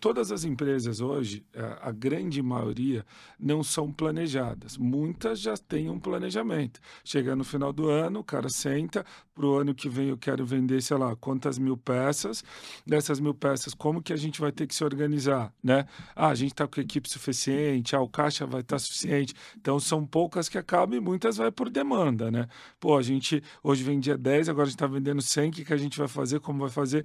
[0.00, 3.04] Todas as empresas hoje, é, a grande maioria,
[3.38, 4.76] não são planejadas.
[4.76, 6.78] Muitas já têm um planejamento.
[7.04, 10.46] Chega no final do ano, o cara senta, para o ano que vem eu quero
[10.46, 12.44] vender, sei lá, quantas mil peças.
[12.86, 15.86] Dessas mil peças, como que a gente vai ter que se organizar, né?
[16.14, 19.34] Ah, a gente está com equipe suficiente, ah, o caixa vai estar tá suficiente.
[19.56, 22.46] Então, são poucas que acabam e muitas vai por demanda, né?
[22.78, 25.72] Pô, a gente hoje vendia 10, agora a gente está vendendo 100, o que, que
[25.72, 27.04] a gente vai fazer, como vai fazer?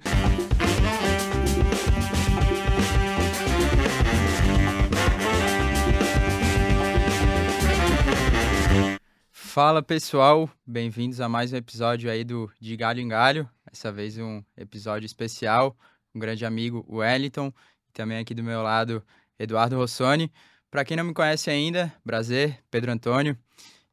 [9.54, 13.48] Fala pessoal, bem-vindos a mais um episódio aí do De Galho em Galho.
[13.70, 15.76] Dessa vez um episódio especial,
[16.12, 17.52] um grande amigo, o Wellington,
[17.88, 19.00] e também aqui do meu lado,
[19.38, 20.28] Eduardo Rossoni.
[20.72, 23.38] Para quem não me conhece ainda, prazer, Pedro Antônio.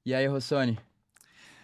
[0.03, 0.79] E aí, Rossoni?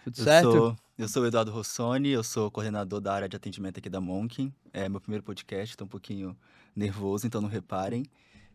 [0.04, 0.52] Tudo eu certo?
[0.52, 4.00] Sou, eu sou o Eduardo Rossoni, eu sou coordenador da área de atendimento aqui da
[4.00, 4.54] Monk.
[4.72, 6.38] É meu primeiro podcast, estou um pouquinho
[6.72, 8.04] nervoso, então não reparem.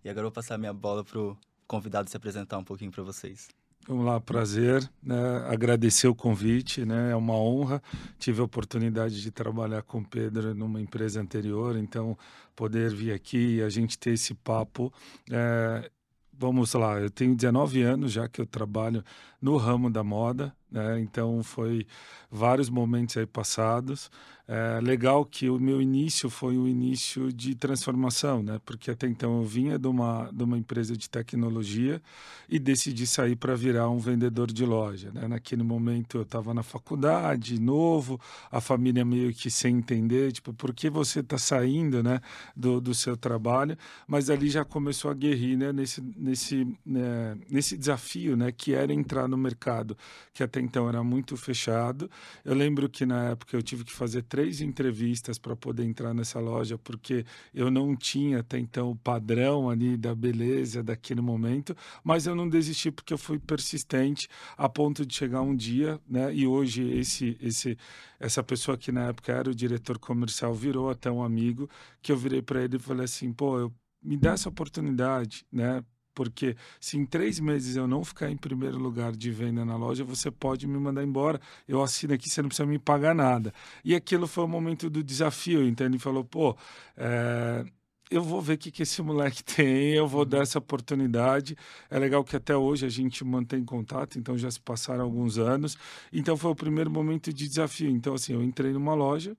[0.05, 1.37] E agora eu vou passar minha bola pro
[1.67, 3.49] convidado se apresentar um pouquinho para vocês.
[3.85, 5.45] Vamos lá, prazer, né?
[5.49, 7.11] agradecer o convite, né?
[7.11, 7.83] é uma honra.
[8.17, 12.17] Tive a oportunidade de trabalhar com o Pedro numa empresa anterior, então
[12.55, 14.91] poder vir aqui e a gente ter esse papo.
[15.29, 15.89] É...
[16.35, 19.03] Vamos lá, eu tenho 19 anos já que eu trabalho
[19.43, 21.01] no ramo da moda, né?
[21.01, 21.85] então foi
[22.31, 24.09] vários momentos aí passados.
[24.45, 28.59] É legal que o meu início foi um início de transformação, né?
[28.65, 32.01] Porque até então eu vinha de uma, de uma empresa de tecnologia
[32.49, 35.29] e decidi sair para virar um vendedor de loja, né?
[35.29, 38.19] Naquele momento eu estava na faculdade, novo,
[38.51, 42.19] a família meio que sem entender, tipo, por que você está saindo, né?
[42.53, 45.71] Do, do seu trabalho, mas ali já começou a guerrir, né?
[45.71, 47.37] Nesse, nesse, né?
[47.49, 48.51] nesse desafio, né?
[48.51, 49.97] Que era entrar no mercado,
[50.33, 52.09] que até então era muito fechado.
[52.45, 56.39] Eu lembro que na época eu tive que fazer três entrevistas para poder entrar nessa
[56.39, 62.25] loja, porque eu não tinha até então o padrão ali da beleza daquele momento, mas
[62.27, 66.33] eu não desisti porque eu fui persistente a ponto de chegar um dia, né?
[66.33, 67.77] E hoje esse esse
[68.19, 71.69] essa pessoa que na época era o diretor comercial virou até um amigo
[72.01, 73.73] que eu virei para ele e falei assim, pô, eu
[74.03, 75.83] me dá essa oportunidade, né?
[76.13, 80.03] Porque se em três meses eu não ficar em primeiro lugar de venda na loja,
[80.03, 81.39] você pode me mandar embora.
[81.67, 83.53] Eu assino aqui, você não precisa me pagar nada.
[83.83, 85.67] E aquilo foi o momento do desafio.
[85.67, 86.55] Então ele falou: pô,
[86.95, 87.65] é,
[88.11, 91.57] eu vou ver o que, que esse moleque tem, eu vou dar essa oportunidade.
[91.89, 95.77] É legal que até hoje a gente mantém contato, então já se passaram alguns anos.
[96.11, 97.89] Então foi o primeiro momento de desafio.
[97.89, 99.35] Então, assim, eu entrei numa loja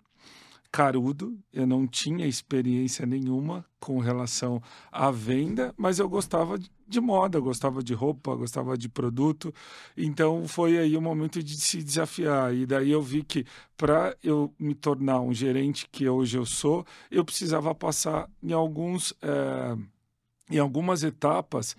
[0.75, 7.39] carudo, eu não tinha experiência nenhuma com relação à venda, mas eu gostava de moda,
[7.39, 9.55] gostava de roupa, gostava de produto,
[9.97, 12.53] então foi aí o momento de se desafiar.
[12.53, 13.47] E daí eu vi que
[13.77, 19.15] para eu me tornar um gerente que hoje eu sou, eu precisava passar em alguns.
[19.23, 19.77] É,
[20.51, 21.75] em algumas etapas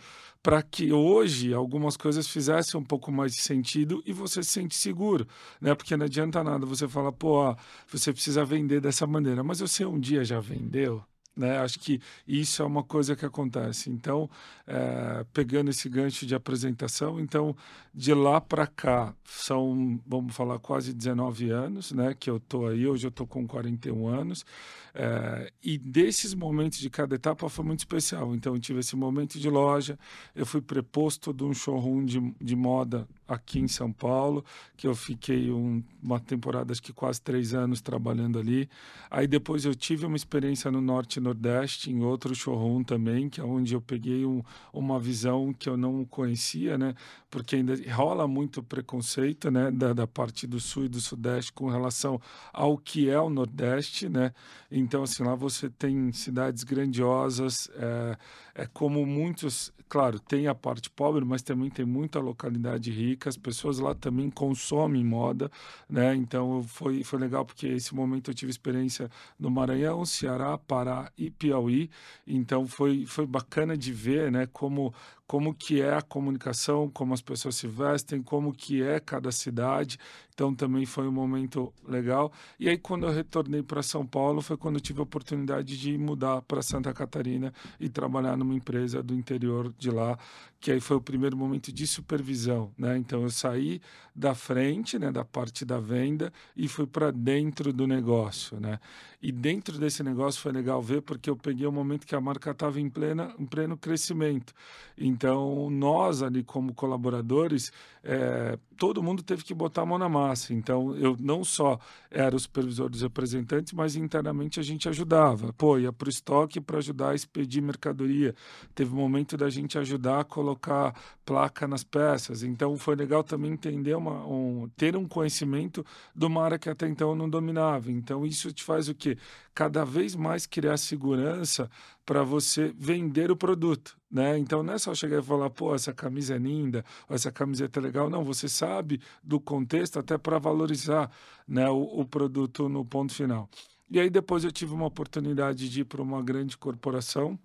[0.45, 4.75] para que hoje algumas coisas fizessem um pouco mais de sentido e você se sente
[4.75, 5.27] seguro,
[5.59, 5.73] né?
[5.73, 7.57] Porque não adianta nada você falar, pô,
[7.87, 11.03] você precisa vender dessa maneira, mas você um dia já vendeu,
[11.35, 11.57] né?
[11.57, 13.89] Acho que isso é uma coisa que acontece.
[13.89, 14.29] Então,
[14.67, 17.55] é, pegando esse gancho de apresentação, então
[17.95, 22.13] de lá para cá são, vamos falar, quase 19 anos, né?
[22.13, 22.85] Que eu tô aí.
[22.85, 24.45] Hoje eu tô com 41 anos.
[24.93, 28.35] É, e desses momentos de cada etapa foi muito especial.
[28.35, 29.97] Então, eu tive esse momento de loja,
[30.35, 34.45] eu fui preposto de um showroom de, de moda aqui em São Paulo,
[34.77, 38.69] que eu fiquei um, uma temporada, acho que quase três anos trabalhando ali.
[39.09, 43.41] Aí depois eu tive uma experiência no Norte e Nordeste, em outro showroom também, que
[43.41, 44.41] é onde eu peguei um,
[44.71, 46.93] uma visão que eu não conhecia, né?
[47.35, 49.69] Porque ainda rola muito preconceito, né?
[49.69, 52.17] Da, da parte do Sul e do Sudeste com relação
[52.53, 54.31] ao que é o Nordeste, né?
[54.71, 58.17] Então, assim, lá você tem cidades grandiosas, é,
[58.63, 63.35] é como muitos, claro, tem a parte pobre, mas também tem muita localidade rica, as
[63.35, 65.51] pessoas lá também consomem moda,
[65.89, 66.15] né?
[66.15, 71.29] Então, foi, foi legal porque esse momento eu tive experiência no Maranhão, Ceará, Pará e
[71.29, 71.89] Piauí,
[72.25, 74.93] então foi, foi bacana de ver, né, como
[75.27, 79.97] como que é a comunicação, como as pessoas se vestem, como que é cada cidade.
[80.35, 82.29] Então também foi um momento legal.
[82.59, 85.97] E aí quando eu retornei para São Paulo foi quando eu tive a oportunidade de
[85.97, 90.19] mudar para Santa Catarina e trabalhar numa empresa do interior de lá,
[90.59, 92.97] que aí foi o primeiro momento de supervisão, né?
[92.97, 93.81] Então eu saí
[94.13, 98.79] da frente, né, da parte da venda e fui para dentro do negócio, né?
[99.21, 102.51] E dentro desse negócio foi legal ver porque eu peguei o momento que a marca
[102.51, 104.53] estava em plena em pleno crescimento.
[104.97, 107.71] Então, nós ali como colaboradores,
[108.03, 110.24] é, todo mundo teve que botar a mão na massa.
[110.53, 111.79] Então, eu não só
[112.09, 115.51] era o supervisor dos representantes, mas internamente a gente ajudava.
[115.53, 118.33] Pô, ia para o estoque para ajudar a expedir mercadoria.
[118.73, 120.95] Teve um momento da gente ajudar a colocar
[121.25, 122.43] placa nas peças.
[122.43, 125.85] Então, foi legal também entender, uma, um, ter um conhecimento
[126.15, 127.91] de uma área que até então eu não dominava.
[127.91, 129.17] Então, isso te faz o quê?
[129.53, 131.69] Cada vez mais criar segurança
[132.05, 134.37] para você vender o produto, né?
[134.37, 137.83] Então não é só chegar e falar, pô, essa camisa é linda, essa camiseta é
[137.83, 138.09] legal.
[138.09, 141.09] Não, você sabe do contexto até para valorizar
[141.47, 143.49] né, o, o produto no ponto final.
[143.89, 147.37] E aí depois eu tive uma oportunidade de ir para uma grande corporação,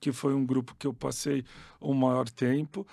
[0.00, 1.44] que foi um grupo que eu passei
[1.80, 2.86] o maior tempo.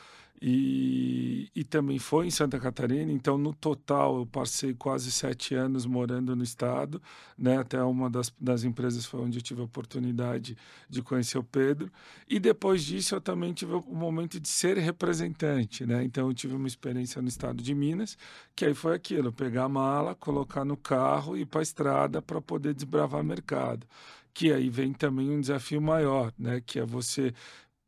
[0.43, 5.85] E, e também foi em Santa Catarina, então no total eu passei quase sete anos
[5.85, 6.99] morando no estado,
[7.37, 7.57] né?
[7.57, 10.57] Até uma das, das empresas foi onde eu tive a oportunidade
[10.89, 11.91] de conhecer o Pedro.
[12.27, 16.03] E depois disso eu também tive o momento de ser representante, né?
[16.03, 18.17] Então eu tive uma experiência no estado de Minas,
[18.55, 22.19] que aí foi aquilo: pegar a mala, colocar no carro e ir para a estrada
[22.19, 23.85] para poder desbravar mercado
[24.33, 26.61] que aí vem também um desafio maior, né?
[26.65, 27.33] Que é você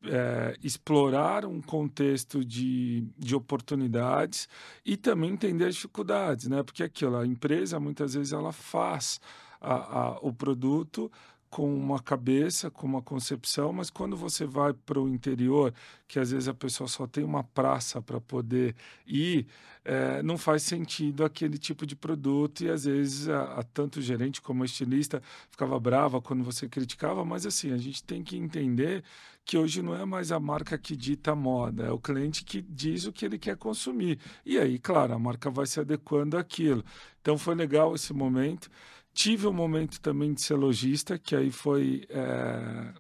[0.06, 4.48] é, explorar um contexto de, de oportunidades
[4.86, 6.62] e também entender as dificuldades, né?
[6.64, 9.20] Porque aquilo, a empresa muitas vezes ela faz
[9.62, 11.12] a, a, o produto
[11.54, 15.72] com uma cabeça, com uma concepção, mas quando você vai para o interior,
[16.08, 18.76] que às vezes a pessoa só tem uma praça para poder
[19.06, 19.46] ir,
[19.86, 24.02] é, não faz sentido aquele tipo de produto e às vezes a, a tanto o
[24.02, 25.22] gerente como a estilista
[25.52, 29.04] ficava brava quando você criticava, mas assim, a gente tem que entender
[29.46, 32.62] que hoje não é mais a marca que dita a moda, é o cliente que
[32.62, 34.20] diz o que ele quer consumir.
[34.46, 36.84] E aí, claro, a marca vai se adequando àquilo.
[37.22, 38.70] Então foi legal esse momento.
[39.14, 42.94] Tive um momento também de ser lojista, que aí foi é,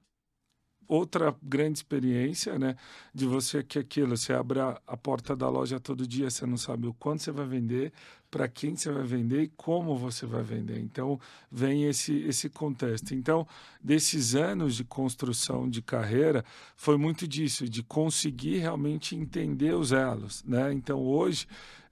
[0.88, 2.76] outra grande experiência, né?
[3.14, 6.58] De você que aquilo, você abre a, a, porta da loja todo dia, você não
[6.58, 7.94] sabe o quanto você vai vender,
[8.34, 10.80] para quem você vai vender e como você vai vender.
[10.80, 11.20] Então,
[11.52, 13.14] vem esse, esse contexto.
[13.14, 13.48] Então,
[13.80, 16.44] desses anos de construção de carreira,
[16.76, 20.74] foi muito disso, de conseguir realmente entender os elos, né?
[20.74, 21.46] Então, hoje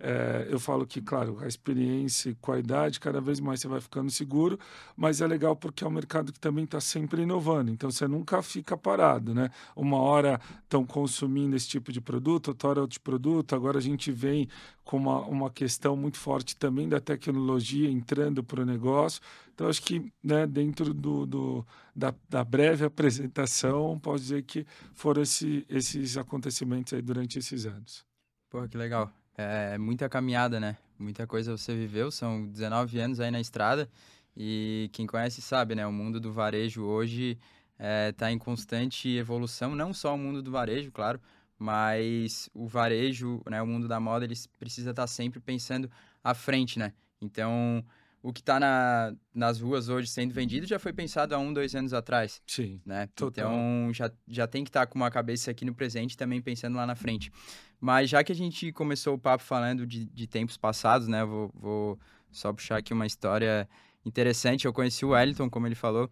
[0.04, 3.80] é, eu falo que, claro, a experiência com a idade, cada vez mais você vai
[3.80, 4.60] ficando seguro,
[4.98, 8.42] mas é legal porque é um mercado que também está sempre inovando, então você nunca
[8.42, 9.52] fica parado, né?
[9.76, 14.12] Uma hora estão consumindo esse tipo de produto, outra hora outro produto, agora a gente
[14.12, 14.50] vem
[14.92, 19.22] com uma, uma questão muito forte também da tecnologia entrando para o negócio.
[19.56, 21.66] Então, acho que né, dentro do, do
[21.96, 28.04] da, da, breve apresentação, posso dizer que foram esse, esses acontecimentos aí durante esses anos.
[28.50, 30.76] Pô, que legal é muita caminhada, né?
[31.00, 33.90] Muita coisa você viveu, são 19 anos aí na estrada
[34.36, 35.88] e quem conhece sabe, né?
[35.88, 37.40] O mundo do varejo hoje
[37.80, 41.18] está é, tá em constante evolução, não só o mundo do varejo, claro,
[41.62, 43.62] mas o varejo, né?
[43.62, 45.92] O mundo da moda, ele precisa estar tá sempre pensando
[46.24, 46.92] à frente, né?
[47.22, 47.86] Então,
[48.24, 51.76] o que está na, nas ruas hoje sendo vendido já foi pensado há um, dois
[51.76, 52.42] anos atrás.
[52.48, 52.82] Sim.
[52.84, 53.08] Né?
[53.14, 56.78] Então já, já tem que estar tá com uma cabeça aqui no presente também pensando
[56.78, 57.32] lá na frente.
[57.80, 61.24] Mas já que a gente começou o papo falando de, de tempos passados, né?
[61.24, 62.00] Vou, vou
[62.32, 63.70] só puxar aqui uma história
[64.04, 64.66] interessante.
[64.66, 66.10] Eu conheci o Wellington, como ele falou,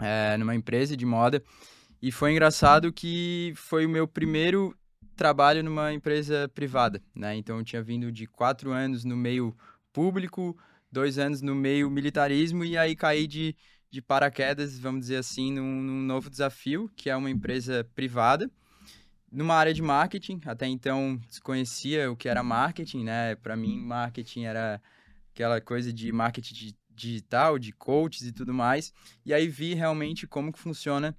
[0.00, 1.44] é, numa empresa de moda.
[2.00, 4.76] E foi engraçado que foi o meu primeiro
[5.16, 7.34] trabalho numa empresa privada, né?
[7.36, 9.56] Então eu tinha vindo de quatro anos no meio
[9.92, 10.56] público,
[10.92, 13.56] dois anos no meio militarismo e aí caí de,
[13.90, 18.48] de paraquedas, vamos dizer assim, num, num novo desafio, que é uma empresa privada,
[19.30, 20.40] numa área de marketing.
[20.46, 23.34] Até então desconhecia o que era marketing, né?
[23.34, 24.80] Para mim, marketing era
[25.34, 28.92] aquela coisa de marketing digital, de coaches e tudo mais.
[29.26, 31.16] E aí vi realmente como que funciona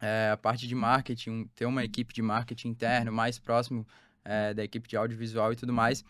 [0.00, 3.86] é, a parte de marketing, ter uma equipe de marketing interno mais próximo
[4.24, 6.04] é, da equipe de audiovisual e tudo mais.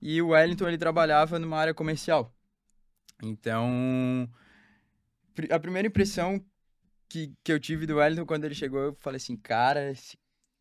[0.00, 2.34] E o Wellington ele trabalhava numa área comercial.
[3.22, 4.28] Então,
[5.50, 6.42] a primeira impressão
[7.08, 10.16] que, que eu tive do Wellington quando ele chegou, eu falei assim, cara, esse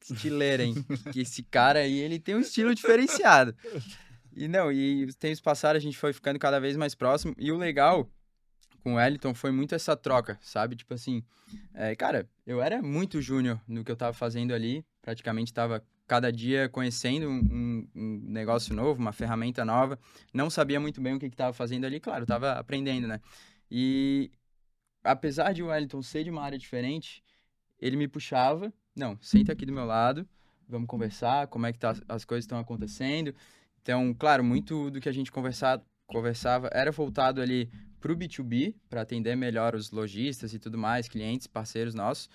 [0.09, 0.75] estileiro, hein?
[1.13, 3.55] que esse cara aí, ele tem um estilo diferenciado.
[4.35, 7.33] E não, e os tempos passaram, a gente foi ficando cada vez mais próximo.
[7.37, 8.09] E o legal
[8.83, 10.75] com o Wellington foi muito essa troca, sabe?
[10.75, 11.23] Tipo assim,
[11.73, 16.31] é, cara, eu era muito júnior no que eu tava fazendo ali, praticamente tava cada
[16.31, 19.99] dia conhecendo um, um, negócio novo, uma ferramenta nova.
[20.33, 23.21] Não sabia muito bem o que estava fazendo ali, claro, estava aprendendo, né?
[23.69, 24.31] E
[25.03, 27.23] apesar de o Wellington ser de uma área diferente,
[27.79, 30.27] ele me puxava, não, senta aqui do meu lado,
[30.67, 33.33] vamos conversar, como é que tá, as coisas estão acontecendo.
[33.81, 38.75] Então, claro, muito do que a gente conversava, conversava era voltado ali para o B2B,
[38.89, 42.29] para atender melhor os lojistas e tudo mais, clientes, parceiros nossos.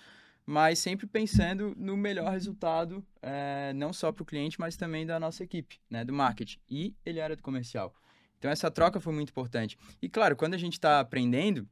[0.47, 5.19] mas sempre pensando no melhor resultado, é, não só para o cliente, mas também da
[5.19, 6.59] nossa equipe, né, do marketing.
[6.69, 7.95] E ele era do comercial.
[8.39, 9.79] Então essa troca foi muito importante.
[10.03, 11.67] E claro, quando a gente está aprendendo,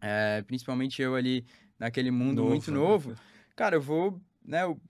[0.00, 1.44] é, principalmente eu ali
[1.76, 3.16] naquele mundo novo, muito novo, né?
[3.56, 4.80] cara, eu vou, né, eu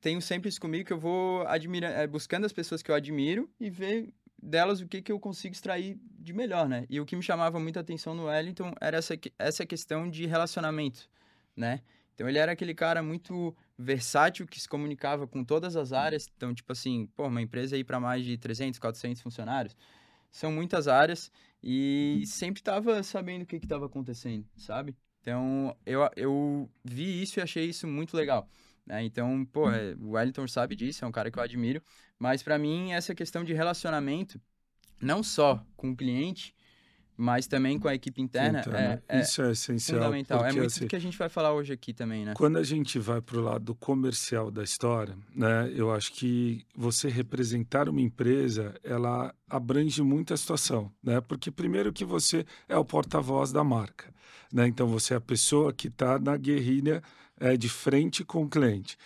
[0.00, 3.48] tenho sempre isso comigo que eu vou admira, é, buscando as pessoas que eu admiro
[3.58, 6.86] e ver delas o que, que eu consigo extrair de melhor, né?
[6.88, 11.08] E o que me chamava muita atenção no Wellington era essa, essa questão de relacionamento,
[11.56, 11.80] né?
[12.14, 16.28] Então ele era aquele cara muito versátil que se comunicava com todas as áreas.
[16.36, 19.76] Então, tipo assim, pô, uma empresa aí para mais de 300, 400 funcionários,
[20.30, 21.30] são muitas áreas
[21.62, 24.96] e sempre estava sabendo o que estava acontecendo, sabe?
[25.20, 28.48] Então, eu, eu vi isso e achei isso muito legal.
[28.86, 29.04] Né?
[29.04, 31.82] Então, pô, é, o Wellington sabe disso, é um cara que eu admiro.
[32.18, 34.40] Mas para mim, essa questão de relacionamento,
[35.00, 36.54] não só com o cliente,
[37.16, 39.98] mas também com a equipe interna, então, é, é, isso é essencial.
[39.98, 40.38] Fundamental.
[40.38, 42.34] Porque, é muito assim, do que a gente vai falar hoje aqui também, né?
[42.36, 47.08] Quando a gente vai para o lado comercial da história, né, eu acho que você
[47.08, 51.20] representar uma empresa, ela abrange muita situação, né?
[51.22, 54.12] Porque primeiro que você é o porta-voz da marca,
[54.52, 54.66] né?
[54.66, 57.02] Então você é a pessoa que está na guerrilha
[57.38, 58.96] é, de frente com o cliente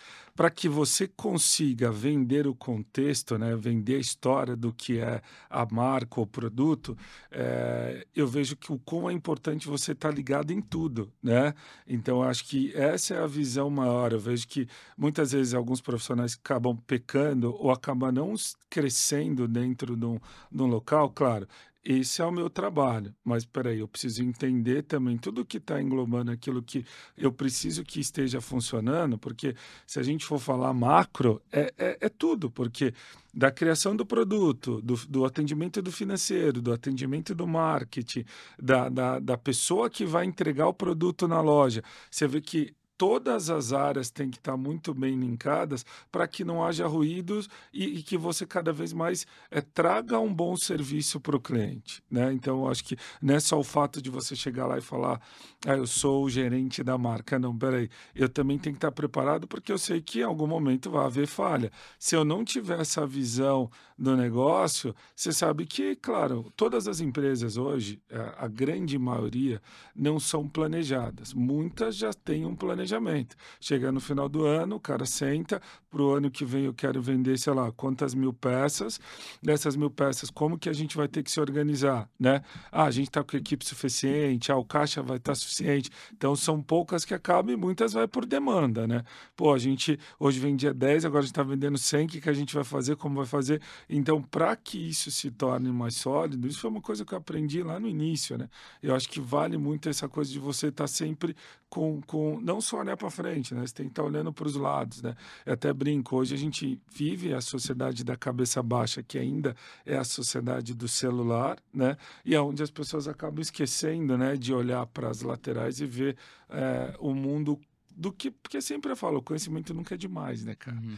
[0.41, 5.21] para que você consiga vender o contexto, né, vender a história do que é
[5.51, 6.97] a marca ou produto,
[7.31, 11.53] é, eu vejo que o quão é importante você estar tá ligado em tudo, né?
[11.87, 14.13] Então acho que essa é a visão maior.
[14.13, 18.35] Eu vejo que muitas vezes alguns profissionais acabam pecando ou acabam não
[18.71, 20.19] crescendo dentro de um,
[20.51, 21.47] de um local, claro
[21.85, 23.15] esse é o meu trabalho.
[23.25, 26.85] Mas peraí, eu preciso entender também tudo que está englobando aquilo que
[27.17, 29.55] eu preciso que esteja funcionando, porque
[29.87, 32.93] se a gente for falar macro, é, é, é tudo, porque
[33.33, 38.25] da criação do produto, do, do, atendimento do financeiro, do atendimento do marketing,
[38.59, 43.49] da, da, da pessoa que vai entregar o produto na loja, você vê que todas
[43.49, 48.03] as áreas têm que estar muito bem linkadas para que não haja ruídos e, e,
[48.03, 52.03] que você cada vez mais é, traga um bom serviço para o cliente.
[52.11, 52.31] Né?
[52.31, 55.19] Então, acho que não é só o fato de você chegar lá e falar,
[55.67, 57.39] ah, eu sou o gerente da marca.
[57.39, 60.91] Não, peraí, eu também tenho que estar preparado porque eu sei que em algum momento
[60.91, 61.73] vai haver falha.
[61.99, 67.57] Se eu não tiver essa visão do negócio, você sabe que, claro, todas as empresas
[67.57, 69.61] hoje, é, a grande maioria,
[69.97, 71.33] não são planejadas.
[71.33, 73.37] Muitas já têm um planejamento planejamento.
[73.61, 77.01] Chega no final do ano, o cara senta, para o ano que vem eu quero
[77.01, 79.01] vender, sei lá, quantas mil peças.
[79.43, 82.43] Dessas mil peças, como que a gente vai ter que se organizar, né?
[82.71, 85.91] Ah, a gente está com equipe suficiente, ah, o caixa vai estar tá suficiente.
[86.13, 89.05] Então, são poucas que acabam e muitas vai por demanda, né?
[89.37, 92.31] Pô, a gente hoje vendia 10, agora a gente está vendendo 100, o que, que
[92.31, 93.61] a gente vai fazer, como vai fazer?
[93.89, 97.63] Então, para que isso se torne mais sólido, isso foi uma coisa que eu aprendi
[97.63, 98.49] lá no início, né?
[98.83, 101.37] Eu acho que vale muito essa coisa de você estar tá sempre
[101.71, 103.67] com, com não só olhar para frente, né?
[103.67, 105.15] Você tem que estar tá olhando para os lados, né?
[105.45, 109.97] Eu até brinco, hoje a gente vive a sociedade da cabeça baixa, que ainda é
[109.97, 111.97] a sociedade do celular, né?
[112.25, 116.17] E é onde as pessoas acabam esquecendo, né, de olhar para as laterais e ver
[116.49, 117.59] é, o mundo
[117.97, 120.77] do que, porque sempre eu falo, o conhecimento nunca é demais, né, cara?
[120.77, 120.97] Uhum.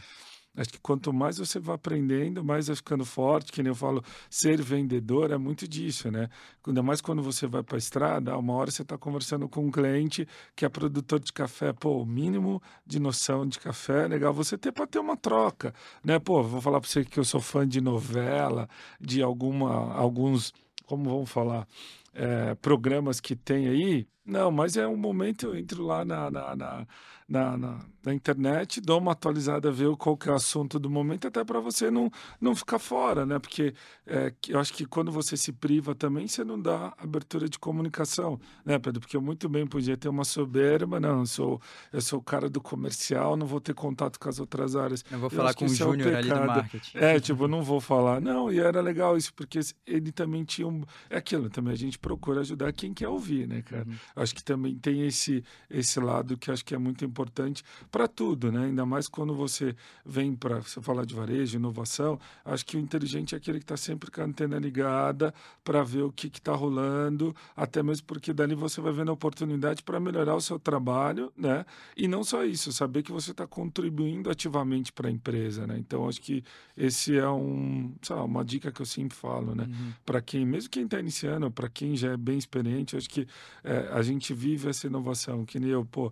[0.55, 3.51] Acho que quanto mais você vai aprendendo, mais vai ficando forte.
[3.51, 6.29] Que nem eu falo, ser vendedor é muito disso, né?
[6.65, 9.71] Ainda mais quando você vai para a estrada, uma hora você está conversando com um
[9.71, 11.73] cliente que é produtor de café.
[11.73, 15.73] Pô, o mínimo de noção de café é legal você ter para ter uma troca,
[16.03, 16.19] né?
[16.19, 18.69] Pô, vou falar para você que eu sou fã de novela,
[19.01, 20.53] de alguma, alguns,
[20.85, 21.67] como vamos falar,
[22.13, 24.07] é, programas que tem aí.
[24.25, 26.87] Não, mas é um momento, eu entro lá na, na, na
[27.27, 31.27] na, na, na, internet, dou uma atualizada, ver qual que é o assunto do momento,
[31.27, 33.39] até para você não, não ficar fora, né?
[33.39, 33.73] Porque
[34.05, 38.39] é, eu acho que quando você se priva também, você não dá abertura de comunicação,
[38.65, 38.99] né, Pedro?
[38.99, 41.61] Porque eu muito bem podia ter uma soberba, não, eu sou,
[41.91, 45.03] eu sou o cara do comercial, não vou ter contato com as outras áreas.
[45.09, 46.97] Eu vou falar eu com o Júnior é ali do marketing.
[46.97, 48.19] É, tipo, não vou falar.
[48.21, 50.83] Não, e era legal isso, porque ele também tinha um...
[51.09, 53.85] É aquilo, também a gente procura ajudar quem quer ouvir, né, cara?
[53.87, 53.95] Uhum.
[54.15, 58.07] Acho que também tem esse, esse lado que acho que é muito importante importante para
[58.07, 58.65] tudo, né?
[58.65, 59.75] Ainda mais quando você
[60.05, 62.19] vem para você falar de varejo, inovação.
[62.43, 66.03] Acho que o inteligente é aquele que está sempre com a antena ligada para ver
[66.03, 70.35] o que está rolando, até mesmo porque dali você vai vendo a oportunidade para melhorar
[70.35, 71.65] o seu trabalho, né?
[71.95, 75.77] E não só isso, saber que você está contribuindo ativamente para a empresa, né?
[75.77, 76.43] Então acho que
[76.75, 79.63] esse é um, lá, uma dica que eu sempre falo, né?
[79.63, 79.93] Uhum.
[80.05, 83.27] Para quem, mesmo quem está iniciando, para quem já é bem experiente, acho que
[83.63, 86.11] é, a gente vive essa inovação, que nem eu, pô,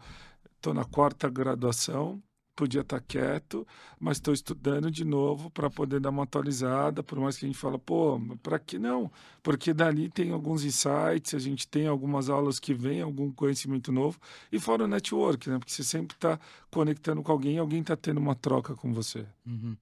[0.61, 2.21] estou na quarta graduação,
[2.55, 3.67] podia estar tá quieto,
[3.99, 7.57] mas estou estudando de novo para poder dar uma atualizada, por mais que a gente
[7.57, 9.11] fala, pô, para que não?
[9.41, 14.19] Porque dali tem alguns insights, a gente tem algumas aulas que vem, algum conhecimento novo,
[14.51, 15.57] e fora o network, né?
[15.57, 16.39] Porque você sempre está
[16.69, 19.25] conectando com alguém, alguém está tendo uma troca com você.
[19.43, 19.75] Uhum.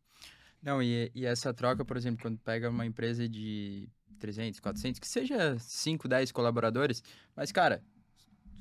[0.63, 5.07] Não, e, e essa troca, por exemplo, quando pega uma empresa de 300, 400, que
[5.07, 7.03] seja 5, 10 colaboradores,
[7.35, 7.81] mas, cara,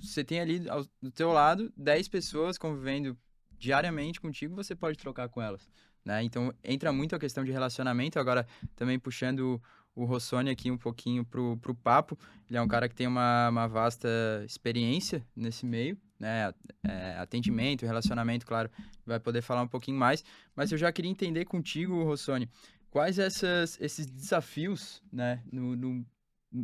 [0.00, 3.17] você tem ali ao, do teu lado 10 pessoas convivendo
[3.59, 5.69] diariamente contigo, você pode trocar com elas,
[6.05, 6.23] né?
[6.23, 9.61] Então, entra muito a questão de relacionamento, agora também puxando
[9.95, 12.17] o Rossoni aqui um pouquinho pro, pro papo,
[12.49, 14.09] ele é um cara que tem uma, uma vasta
[14.47, 16.55] experiência nesse meio, né?
[16.85, 18.71] É, atendimento, relacionamento, claro,
[19.05, 20.25] vai poder falar um pouquinho mais,
[20.55, 22.49] mas eu já queria entender contigo, Rossoni,
[22.90, 26.07] quais essas, esses desafios, né, no, no,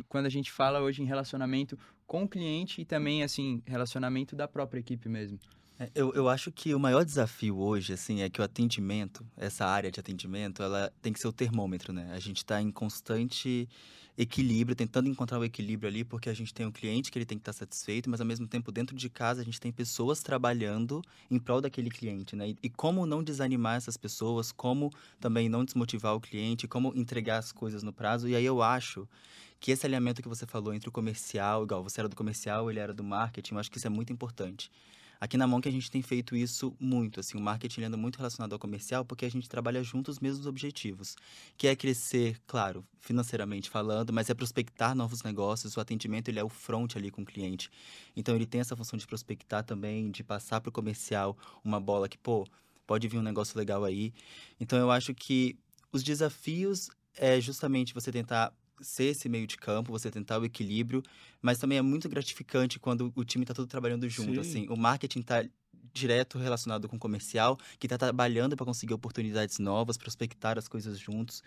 [0.07, 4.47] quando a gente fala hoje em relacionamento com o cliente e também, assim, relacionamento da
[4.47, 5.39] própria equipe mesmo.
[5.77, 9.65] É, eu, eu acho que o maior desafio hoje, assim, é que o atendimento, essa
[9.65, 12.11] área de atendimento, ela tem que ser o termômetro, né?
[12.13, 13.67] A gente está em constante
[14.17, 17.37] equilíbrio, tentando encontrar o equilíbrio ali, porque a gente tem um cliente que ele tem
[17.37, 20.21] que estar tá satisfeito, mas ao mesmo tempo dentro de casa a gente tem pessoas
[20.21, 22.49] trabalhando em prol daquele cliente, né?
[22.49, 27.39] E, e como não desanimar essas pessoas, como também não desmotivar o cliente, como entregar
[27.39, 28.27] as coisas no prazo.
[28.29, 29.07] E aí eu acho
[29.59, 32.79] que esse alinhamento que você falou entre o comercial, igual você era do comercial, ele
[32.79, 34.71] era do marketing, eu acho que isso é muito importante.
[35.19, 38.53] Aqui na Monk a gente tem feito isso muito, assim, o marketing anda muito relacionado
[38.53, 41.15] ao comercial porque a gente trabalha junto os mesmos objetivos,
[41.57, 46.43] que é crescer, claro, financeiramente falando, mas é prospectar novos negócios, o atendimento ele é
[46.43, 47.69] o front ali com o cliente.
[48.15, 52.09] Então ele tem essa função de prospectar também, de passar para o comercial uma bola
[52.09, 52.47] que, pô,
[52.85, 54.13] pode vir um negócio legal aí.
[54.59, 55.57] Então eu acho que
[55.91, 61.03] os desafios é justamente você tentar ser esse meio de campo, você tentar o equilíbrio,
[61.41, 64.39] mas também é muito gratificante quando o time está todo trabalhando junto, Sim.
[64.39, 64.67] assim.
[64.69, 65.43] O marketing está
[65.93, 70.99] direto relacionado com o comercial, que está trabalhando para conseguir oportunidades novas, prospectar as coisas
[70.99, 71.41] juntos.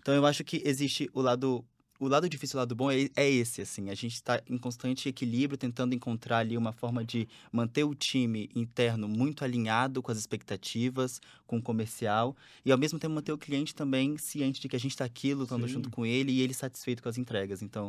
[0.00, 1.64] Então eu acho que existe o lado
[1.98, 3.90] o lado difícil e o lado bom é, é esse, assim.
[3.90, 8.50] A gente está em constante equilíbrio, tentando encontrar ali uma forma de manter o time
[8.54, 13.38] interno muito alinhado com as expectativas, com o comercial, e ao mesmo tempo manter o
[13.38, 15.74] cliente também ciente de que a gente está aqui lutando Sim.
[15.74, 17.62] junto com ele e ele satisfeito com as entregas.
[17.62, 17.88] Então,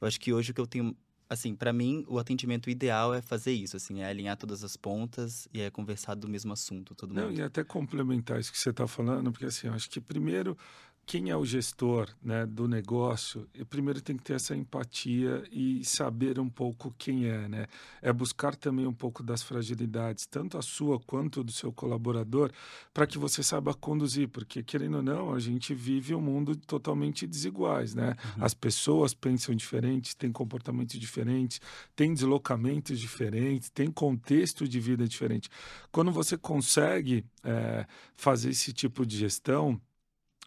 [0.00, 0.96] eu acho que hoje o que eu tenho
[1.30, 5.46] assim, para mim, o atendimento ideal é fazer isso, assim, é alinhar todas as pontas
[5.54, 7.26] e é conversar do mesmo assunto, todo mundo.
[7.26, 10.58] Não, e até complementar isso que você está falando, porque assim, eu acho que primeiro
[11.06, 16.38] quem é o gestor né, do negócio, primeiro tem que ter essa empatia e saber
[16.38, 17.66] um pouco quem é, né?
[18.00, 22.52] É buscar também um pouco das fragilidades, tanto a sua quanto do seu colaborador,
[22.94, 27.26] para que você saiba conduzir, porque querendo ou não, a gente vive um mundo totalmente
[27.26, 28.16] desiguais, né?
[28.36, 28.44] Uhum.
[28.44, 31.60] As pessoas pensam diferentes, têm comportamentos diferentes,
[31.96, 35.48] têm deslocamentos diferentes, têm contexto de vida diferente.
[35.90, 37.84] Quando você consegue é,
[38.14, 39.80] fazer esse tipo de gestão,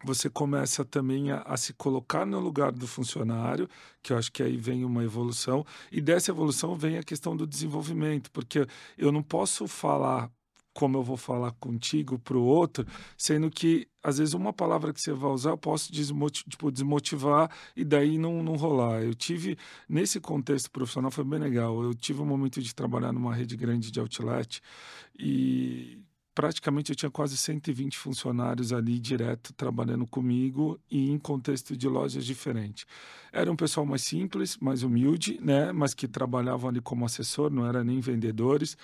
[0.03, 3.67] você começa também a, a, se colocar no lugar do funcionário,
[4.01, 7.47] que eu acho que aí vem uma evolução, e dessa evolução vem a questão do
[7.47, 10.29] desenvolvimento, porque eu não posso falar
[10.73, 12.85] como eu vou falar contigo para o outro,
[13.17, 17.49] sendo que às vezes uma palavra que você vai usar eu posso desmotiv tipo, desmotivar
[17.75, 19.03] e daí não, não rolar.
[19.03, 21.81] Eu tive, nesse contexto profissional, foi bem legal.
[21.83, 24.61] Eu tive um momento de trabalhar numa rede grande de outlet
[25.17, 25.99] e
[26.33, 32.25] praticamente eu tinha quase 120 funcionários ali direto trabalhando comigo e em contexto de lojas
[32.25, 32.85] diferentes.
[33.31, 37.65] Era um pessoal mais simples, mais humilde, né, mas que trabalhavam ali como assessor, não
[37.65, 38.77] era nem vendedores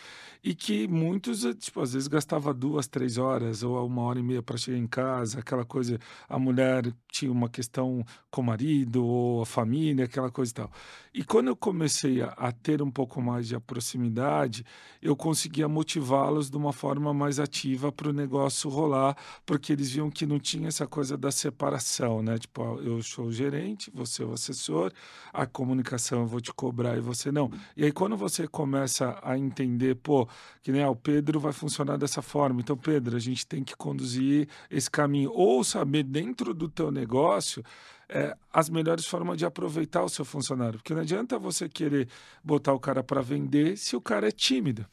[0.43, 4.41] e que muitos, tipo, às vezes gastava duas, três horas ou uma hora e meia
[4.41, 9.41] para chegar em casa, aquela coisa, a mulher tinha uma questão com o marido ou
[9.41, 10.71] a família, aquela coisa e tal.
[11.13, 14.65] E quando eu comecei a, a ter um pouco mais de proximidade,
[15.01, 20.09] eu conseguia motivá-los de uma forma mais ativa para o negócio rolar, porque eles viam
[20.09, 22.37] que não tinha essa coisa da separação, né?
[22.37, 24.91] Tipo, eu sou o gerente, você é o assessor,
[25.33, 27.51] a comunicação eu vou te cobrar e você não.
[27.75, 30.27] E aí quando você começa a entender, pô,
[30.61, 33.75] que nem ah, o Pedro vai funcionar dessa forma, então Pedro, a gente tem que
[33.75, 37.63] conduzir esse caminho ou saber dentro do teu negócio
[38.09, 40.79] é, as melhores formas de aproveitar o seu funcionário.
[40.79, 42.09] Porque não adianta você querer
[42.43, 44.85] botar o cara para vender se o cara é tímido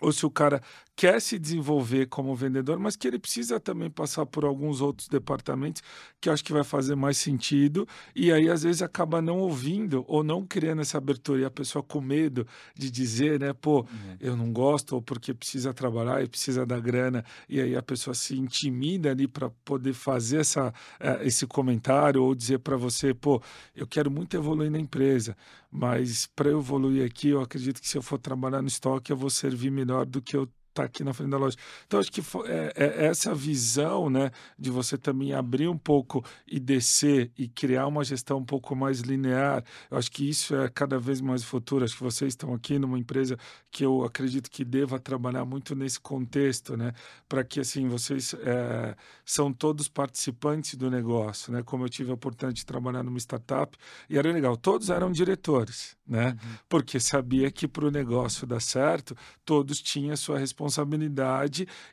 [0.00, 0.60] ou se o cara
[0.94, 5.82] quer se desenvolver como vendedor, mas que ele precisa também passar por alguns outros departamentos
[6.20, 10.24] que acho que vai fazer mais sentido, e aí às vezes acaba não ouvindo ou
[10.24, 14.16] não criando essa abertura, e a pessoa com medo de dizer, né, pô, uhum.
[14.18, 18.14] eu não gosto, ou porque precisa trabalhar e precisa da grana, e aí a pessoa
[18.14, 23.42] se intimida ali para poder fazer essa, eh, esse comentário, ou dizer para você, pô,
[23.74, 25.36] eu quero muito evoluir na empresa,
[25.76, 29.16] mas para eu evoluir aqui, eu acredito que se eu for trabalhar no estoque, eu
[29.16, 31.56] vou servir melhor do que eu tá aqui na frente da loja.
[31.86, 36.60] Então, acho que é, é essa visão, né, de você também abrir um pouco e
[36.60, 39.64] descer e criar uma gestão um pouco mais linear.
[39.90, 41.84] Eu acho que isso é cada vez mais futuro.
[41.84, 43.38] Acho que vocês estão aqui numa empresa
[43.70, 46.92] que eu acredito que deva trabalhar muito nesse contexto, né,
[47.28, 51.62] para que assim vocês é, são todos participantes do negócio, né?
[51.62, 53.76] Como eu tive a oportunidade de trabalhar numa startup
[54.08, 56.30] e era legal, todos eram diretores, né?
[56.30, 56.56] Uhum.
[56.68, 60.65] Porque sabia que para o negócio dar certo, todos tinham a sua responsabilidade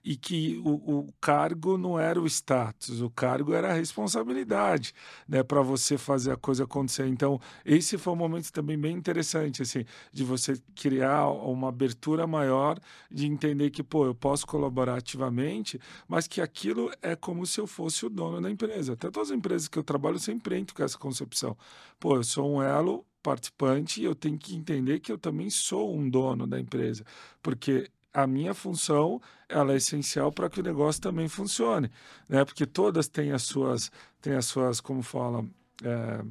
[0.03, 4.93] e que o, o cargo não era o status, o cargo era a responsabilidade,
[5.27, 5.43] né?
[5.43, 7.07] Para você fazer a coisa acontecer.
[7.07, 12.79] Então, esse foi um momento também bem interessante, assim, de você criar uma abertura maior,
[13.11, 17.67] de entender que, pô, eu posso colaborar ativamente, mas que aquilo é como se eu
[17.67, 18.93] fosse o dono da empresa.
[18.93, 21.57] Até todas as empresas que eu trabalho, eu sempre entro com essa concepção.
[21.99, 26.07] Pô, eu sou um elo participante eu tenho que entender que eu também sou um
[26.09, 27.05] dono da empresa,
[27.41, 31.91] porque a minha função ela é essencial para que o negócio também funcione,
[32.27, 32.45] né?
[32.45, 35.45] Porque todas têm as suas, têm as suas, como fala,
[35.83, 36.23] é,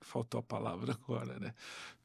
[0.00, 1.54] faltou a palavra agora, né?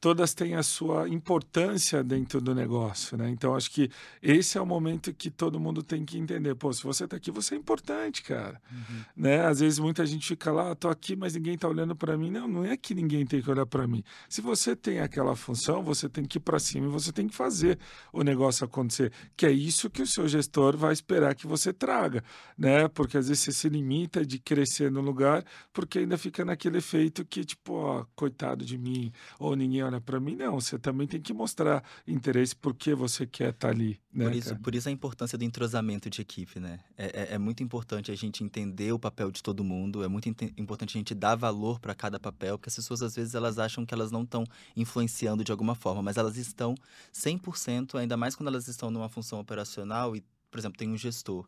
[0.00, 3.30] Todas têm a sua importância dentro do negócio, né?
[3.30, 3.90] Então acho que
[4.22, 6.54] esse é o momento que todo mundo tem que entender.
[6.54, 9.00] Pô, se você está aqui, você é importante, cara, uhum.
[9.16, 9.46] né?
[9.46, 12.30] Às vezes muita gente fica lá, tô aqui, mas ninguém está olhando para mim.
[12.30, 14.04] Não, não é que ninguém tem que olhar para mim.
[14.28, 17.34] Se você tem aquela função, você tem que ir para cima e você tem que
[17.34, 17.78] fazer
[18.12, 19.12] o negócio acontecer.
[19.36, 22.22] Que é isso que o seu gestor vai esperar que você traga,
[22.56, 22.86] né?
[22.88, 27.24] Porque às vezes você se limita de crescer no lugar, porque ainda fica naquele efeito
[27.24, 30.36] que tipo, ó, coitado de mim, ou ninguém olha para mim.
[30.36, 34.00] Não, você também tem que mostrar interesse porque você quer estar tá ali.
[34.12, 36.80] Né, por, isso, por isso a importância do entrosamento de equipe, né?
[36.96, 40.28] É, é, é, muito importante a gente entender o papel de todo mundo, é muito
[40.56, 43.84] importante a gente dar valor para cada papel, porque as pessoas às vezes elas acham
[43.84, 44.44] que elas não estão
[44.76, 46.74] influenciando de alguma forma, mas elas estão
[47.12, 51.44] 100%, ainda mais quando elas estão numa função operacional e, por exemplo, tem um gestor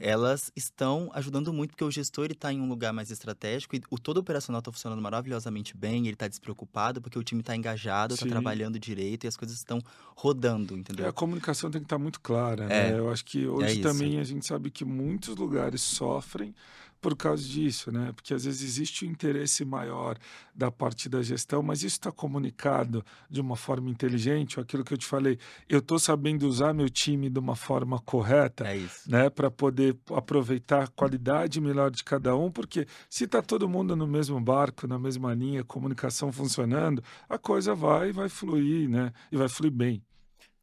[0.00, 3.98] elas estão ajudando muito, porque o gestor está em um lugar mais estratégico e o
[3.98, 8.26] todo operacional está funcionando maravilhosamente bem, ele está despreocupado, porque o time está engajado, está
[8.26, 9.80] trabalhando direito e as coisas estão
[10.16, 11.06] rodando, entendeu?
[11.06, 12.98] É, a comunicação tem que estar tá muito clara, é, né?
[12.98, 16.54] Eu acho que hoje é também a gente sabe que muitos lugares sofrem
[17.00, 18.12] por causa disso, né?
[18.12, 20.18] Porque às vezes existe um interesse maior
[20.54, 24.98] da parte da gestão, mas isso está comunicado de uma forma inteligente, aquilo que eu
[24.98, 29.30] te falei, eu estou sabendo usar meu time de uma forma correta, é né?
[29.30, 34.06] Para poder aproveitar a qualidade melhor de cada um, porque se está todo mundo no
[34.06, 39.12] mesmo barco, na mesma linha, comunicação funcionando, a coisa vai, vai fluir, né?
[39.32, 40.02] E vai fluir bem.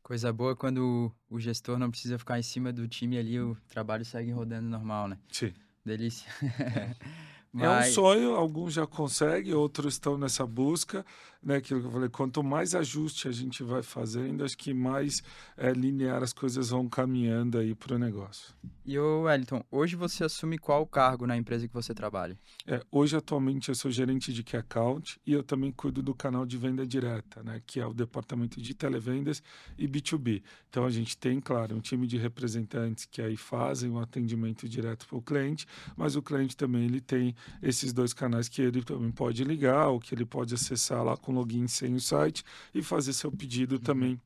[0.04, 4.06] Coisa boa quando o gestor não precisa ficar em cima do time ali, o trabalho
[4.06, 5.18] segue rodando normal, né?
[5.30, 5.54] Sim.
[5.88, 6.28] Delícia.
[7.66, 7.88] Mas...
[7.88, 11.06] É um sonho, alguns já conseguem, outros estão nessa busca,
[11.42, 11.58] né?
[11.58, 15.22] Aquilo que eu falei, quanto mais ajuste a gente vai fazendo, acho que mais
[15.56, 18.54] é, linear as coisas vão caminhando aí para o negócio.
[18.86, 22.38] E o Wellington, hoje você assume qual cargo na empresa que você trabalha?
[22.66, 26.46] É, hoje, atualmente, eu sou gerente de Key Account e eu também cuido do canal
[26.46, 27.62] de venda direta, né?
[27.66, 29.44] Que é o departamento de televendas
[29.78, 30.42] e B2B.
[30.70, 35.06] Então, a gente tem, claro, um time de representantes que aí fazem o atendimento direto
[35.06, 39.12] para o cliente, mas o cliente também ele tem esses dois canais que ele também
[39.12, 43.14] pode ligar ou que ele pode acessar lá com login sem o site e fazer
[43.14, 43.82] seu pedido uhum.
[43.82, 44.22] também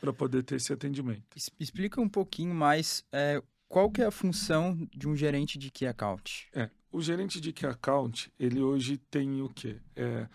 [0.00, 1.22] para poder ter esse atendimento.
[1.60, 5.86] Explica um pouquinho mais é, qual que é a função de um gerente de Key
[5.86, 6.48] Account.
[6.52, 9.76] É, o gerente de Key Account, ele hoje tem o quê?
[9.94, 10.26] É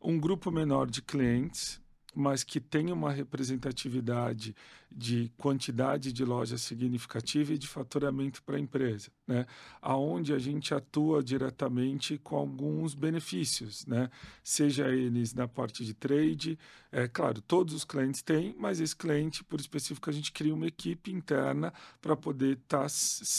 [0.00, 1.80] um grupo menor de clientes,
[2.14, 4.54] mas que tem uma representatividade
[4.90, 9.44] de quantidade de lojas significativa e de faturamento para a empresa, né?
[9.82, 14.08] Aonde a gente atua diretamente com alguns benefícios, né?
[14.42, 16.58] Seja eles na parte de trade,
[16.92, 20.66] é claro, todos os clientes têm, mas esse cliente, por específico, a gente cria uma
[20.66, 22.86] equipe interna para poder estar tá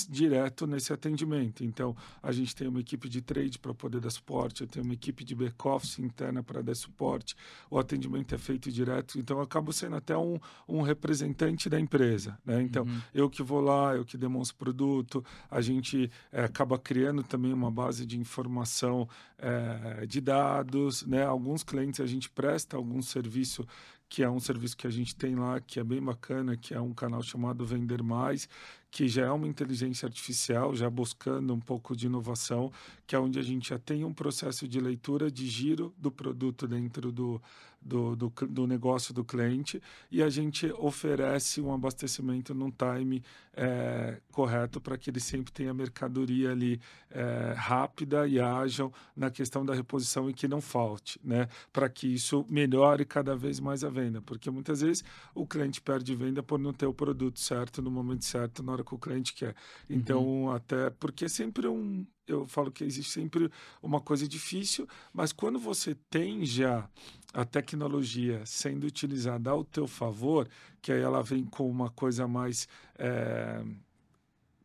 [0.09, 1.63] direto nesse atendimento.
[1.63, 4.93] Então, a gente tem uma equipe de trade para poder dar suporte, eu tenho uma
[4.93, 7.35] equipe de back-office interna para dar suporte,
[7.69, 11.79] o atendimento é feito direto, então eu acabo sendo até um, um representante representante da
[11.79, 12.61] empresa, né?
[12.61, 13.01] Então, uhum.
[13.13, 17.69] eu que vou lá, eu que demonstro produto, a gente é, acaba criando também uma
[17.69, 21.23] base de informação é, de dados, né?
[21.23, 23.65] Alguns clientes a gente presta algum serviço
[24.09, 26.79] que é um serviço que a gente tem lá, que é bem bacana, que é
[26.79, 28.47] um canal chamado Vender Mais,
[28.89, 32.71] que já é uma inteligência artificial, já buscando um pouco de inovação,
[33.05, 36.65] que é onde a gente já tem um processo de leitura de giro do produto
[36.69, 37.41] dentro do,
[37.87, 43.23] do, do, do, negócio do cliente e a gente oferece um abastecimento num time
[43.55, 49.65] é, correto para que ele sempre tenha mercadoria ali é, rápida e ágil na questão
[49.65, 51.47] da reposição e que não falte, né?
[51.71, 56.13] Para que isso melhore cada vez mais a venda, porque muitas vezes o cliente perde
[56.13, 59.33] venda por não ter o produto certo no momento certo, na hora que o cliente
[59.33, 59.55] quer.
[59.89, 60.51] Então, uhum.
[60.51, 63.49] até porque é sempre um, eu falo que existe sempre
[63.81, 66.87] uma coisa difícil, mas quando você tem já
[67.33, 70.47] a tecnologia sendo utilizada ao teu favor,
[70.81, 73.63] que aí ela vem com uma coisa mais é,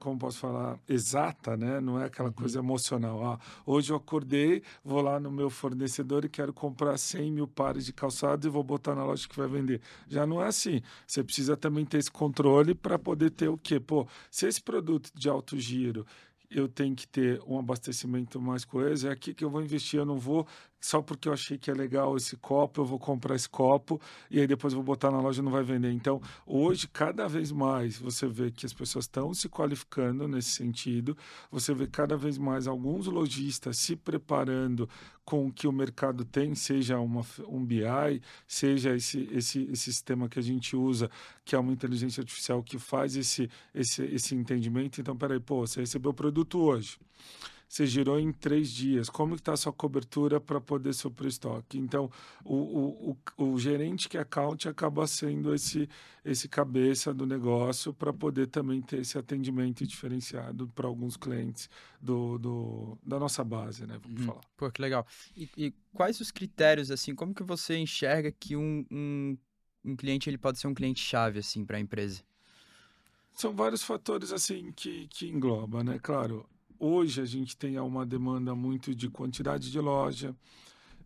[0.03, 1.81] como posso falar, exata, né?
[1.81, 2.35] Não é aquela uhum.
[2.35, 3.25] coisa emocional.
[3.25, 7.87] Ah, hoje eu acordei, vou lá no meu fornecedor e quero comprar 100 mil pares
[7.87, 9.81] de calçado e vou botar na loja que vai vender.
[10.09, 10.83] Já não é assim.
[11.07, 13.79] Você precisa também ter esse controle para poder ter o quê?
[13.79, 16.05] Pô, se esse produto de alto giro
[16.55, 20.07] eu tenho que ter um abastecimento mais coeso, é aqui que eu vou investir, eu
[20.07, 20.47] não vou
[20.83, 24.41] só porque eu achei que é legal esse copo, eu vou comprar esse copo e
[24.41, 25.93] aí depois vou botar na loja e não vai vender.
[25.93, 31.17] Então, hoje, cada vez mais, você vê que as pessoas estão se qualificando nesse sentido,
[31.53, 34.89] você vê cada vez mais alguns lojistas se preparando
[35.25, 40.29] com o que o mercado tem, seja uma, um BI, seja esse, esse, esse sistema
[40.29, 41.09] que a gente usa,
[41.45, 45.01] que é uma inteligência artificial que faz esse, esse, esse entendimento.
[45.01, 46.99] Então, peraí, pô, você recebeu o produto hoje
[47.73, 49.09] você girou em três dias.
[49.09, 51.79] Como está a sua cobertura para poder suprir estoque?
[51.79, 52.11] Então,
[52.45, 55.89] o, o, o, o, gerente que é account acaba sendo esse,
[56.23, 62.37] esse cabeça do negócio para poder também ter esse atendimento diferenciado para alguns clientes do,
[62.37, 63.99] do, da nossa base, né?
[64.03, 64.27] Vamos uhum.
[64.27, 64.43] falar.
[64.55, 65.07] Pô, que legal.
[65.35, 69.39] E, e, quais os critérios, assim, como que você enxerga que um, um,
[69.83, 72.23] um cliente ele pode ser um cliente-chave, assim, para a empresa?
[73.33, 75.99] São vários fatores, assim, que, que engloba, né?
[76.03, 76.47] Claro,
[76.85, 80.35] Hoje a gente tem uma demanda muito de quantidade de loja,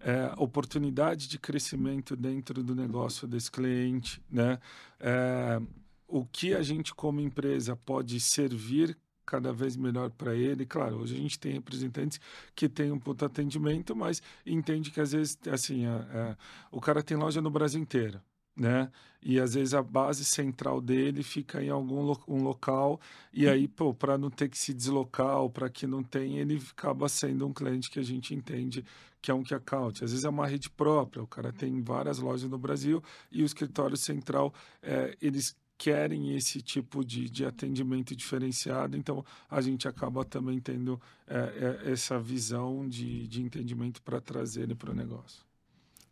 [0.01, 4.59] é, oportunidade de crescimento dentro do negócio desse cliente, né?
[4.99, 5.61] É,
[6.09, 10.65] o que a gente como empresa pode servir cada vez melhor para ele.
[10.65, 12.19] Claro, hoje a gente tem representantes
[12.55, 16.37] que têm um puto atendimento, mas entende que às vezes assim, é, é,
[16.73, 18.19] o cara tem loja no Brasil inteiro
[18.57, 18.91] né?
[19.23, 23.01] E às vezes a base central dele fica em algum lo um local
[23.33, 26.63] e aí, pô, para não ter que se deslocar ou para que não tenha, ele
[26.71, 28.85] acaba sendo um cliente que a gente entende
[29.21, 30.05] que é um key account.
[30.05, 33.47] Às vezes é uma rede própria, o cara tem várias lojas no Brasil e o
[33.47, 40.25] escritório central, é, eles querem esse tipo de, de atendimento diferenciado, então a gente acaba
[40.25, 45.45] também tendo é, é, essa visão de, de entendimento para trazer ele para o negócio.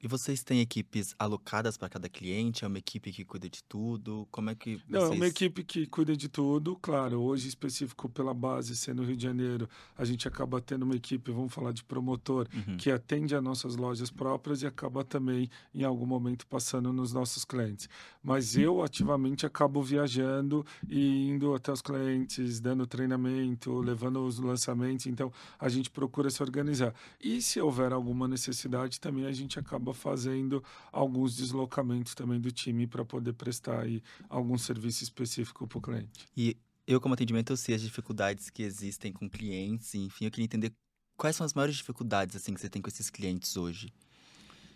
[0.04, 2.62] E vocês têm equipes alocadas para cada cliente?
[2.62, 4.28] É uma equipe que cuida de tudo?
[4.30, 4.84] Como é que vocês...
[4.86, 6.76] Não, é uma equipe que cuida de tudo.
[6.76, 11.32] Claro, hoje específico pela base, sendo Rio de Janeiro, a gente acaba tendo uma equipe,
[11.32, 12.76] vamos falar de promotor, uhum.
[12.76, 17.42] que atende a nossas lojas próprias e acaba também, em algum momento, passando nos nossos
[17.42, 17.88] clientes.
[18.22, 25.06] Mas eu, ativamente, acabo viajando e indo até os clientes, dando treinamento, levando os lançamentos.
[25.06, 26.94] Então, a gente procura se organizar.
[27.18, 32.86] E se houver alguma necessidade, também a gente acaba fazendo alguns deslocamentos também do time
[32.86, 36.26] para poder prestar aí algum serviço específico para o cliente.
[36.36, 40.44] E eu, como atendimento, eu sei as dificuldades que existem com clientes, enfim, eu queria
[40.44, 40.72] entender
[41.16, 43.92] quais são as maiores dificuldades assim que você tem com esses clientes hoje.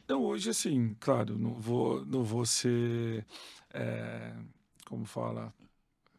[0.09, 3.27] Não, hoje, assim, claro, não vou, não vou ser,
[3.75, 4.35] é,
[4.87, 5.53] como fala,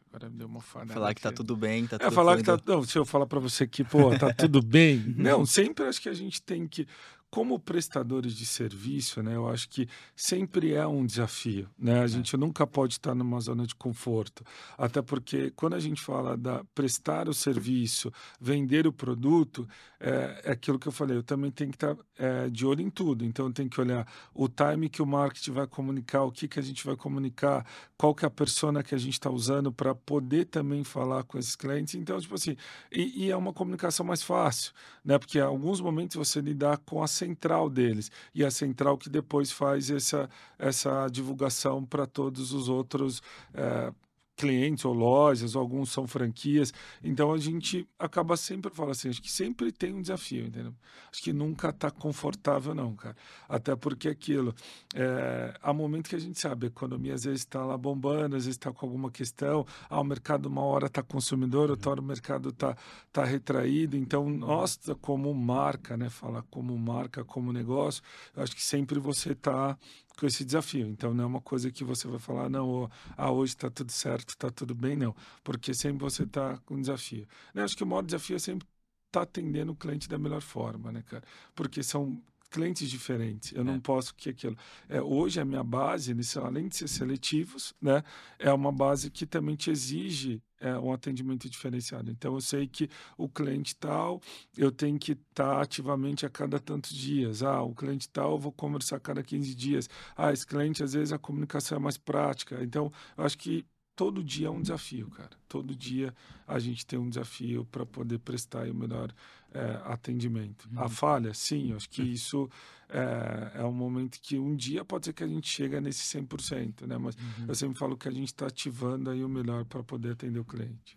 [0.08, 0.92] agora me deu uma falha.
[0.92, 3.04] Falar que tá tudo bem, tá é, tudo É, falar que tá, não, se eu
[3.04, 6.68] falar para você que, pô, tá tudo bem, não, sempre acho que a gente tem
[6.68, 6.86] que,
[7.30, 12.00] como prestadores de serviço, né, eu acho que sempre é um desafio, né?
[12.00, 12.08] A é.
[12.08, 14.44] gente nunca pode estar numa zona de conforto,
[14.76, 19.68] até porque quando a gente fala da prestar o serviço, vender o produto,
[20.00, 21.16] é, é aquilo que eu falei.
[21.16, 23.24] Eu também tenho que estar é, de olho em tudo.
[23.24, 26.58] Então, eu tenho que olhar o time que o marketing vai comunicar, o que que
[26.58, 27.66] a gente vai comunicar,
[27.98, 31.38] qual que é a persona que a gente está usando para poder também falar com
[31.38, 31.94] esses clientes.
[31.94, 32.56] Então, tipo assim,
[32.90, 34.72] e, e é uma comunicação mais fácil,
[35.04, 35.18] né?
[35.18, 39.52] Porque em alguns momentos você lidar com a central deles e a central que depois
[39.52, 43.92] faz essa, essa divulgação para todos os outros é,
[44.40, 46.72] clientes ou lojas, alguns são franquias.
[47.04, 50.74] Então a gente acaba sempre falando assim, acho que sempre tem um desafio, entendeu?
[51.12, 53.14] Acho que nunca está confortável não, cara.
[53.46, 54.54] Até porque aquilo,
[54.94, 58.44] é, há momento que a gente sabe, a economia às vezes está lá bombando, às
[58.46, 62.04] vezes está com alguma questão, ah, o mercado uma hora está consumidor, outra hora o
[62.04, 62.74] mercado está
[63.12, 63.94] tá retraído.
[63.94, 68.02] Então nós, como marca, né, falar como marca, como negócio,
[68.34, 69.76] acho que sempre você está
[70.20, 70.86] com esse desafio.
[70.86, 74.28] Então não é uma coisa que você vai falar, não, ah, hoje está tudo certo,
[74.30, 75.16] está tudo bem, não.
[75.42, 77.26] Porque sempre você está com um desafio.
[77.54, 78.68] Eu acho que o maior desafio é sempre
[79.06, 81.24] estar tá atendendo o cliente da melhor forma, né, cara?
[81.54, 83.52] Porque são clientes diferentes.
[83.52, 83.64] Eu É.
[83.64, 84.56] não posso que aquilo.
[84.88, 88.02] É, hoje a minha base, além de ser seletivos, né,
[88.38, 92.10] é uma base que também te exige é, um atendimento diferenciado.
[92.10, 94.20] Então eu sei que o cliente tal,
[94.56, 97.42] eu tenho que estar ativamente a cada tantos dias.
[97.42, 99.88] Ah, o cliente tal, eu vou conversar a cada 15 dias.
[100.16, 102.62] Ah, esse cliente às vezes a comunicação é mais prática.
[102.62, 105.30] Então eu acho que todo dia é um desafio, cara.
[105.48, 106.14] Todo dia
[106.46, 109.12] a gente tem um desafio para poder prestar o melhor
[109.52, 110.68] é, atendimento.
[110.76, 110.88] A Uhum.
[110.88, 112.48] falha, sim, acho que isso
[112.88, 116.86] é, é um momento que um dia pode ser que a gente chega nesse 100%,
[116.86, 116.96] né?
[116.98, 117.46] Mas Uhum.
[117.48, 120.44] eu sempre falo que a gente está ativando aí o melhor para poder atender o
[120.44, 120.96] cliente.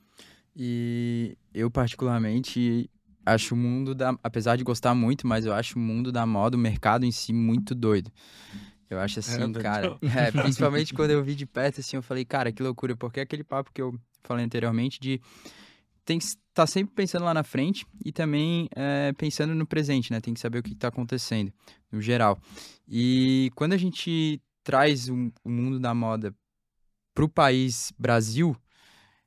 [0.56, 2.90] E eu, particularmente,
[3.26, 4.18] acho o mundo da.
[4.24, 7.34] Apesar de gostar muito, mas eu acho o mundo da moda, o mercado em si,
[7.34, 8.12] muito doido.
[8.90, 9.62] Eu acho assim, doidão.
[9.64, 9.98] cara.
[10.04, 13.24] É, principalmente quando eu vi de perto, assim, eu falei, cara, que loucura, porque é
[13.24, 15.20] aquele papo que eu falei anteriormente de
[16.06, 20.20] tem que estar sempre pensando lá na frente e também é, pensando no presente, né?
[20.20, 21.52] Tem que saber o que está acontecendo,
[21.92, 22.38] no geral.
[22.88, 26.34] E quando a gente traz o, o mundo da moda
[27.14, 28.56] para o país Brasil,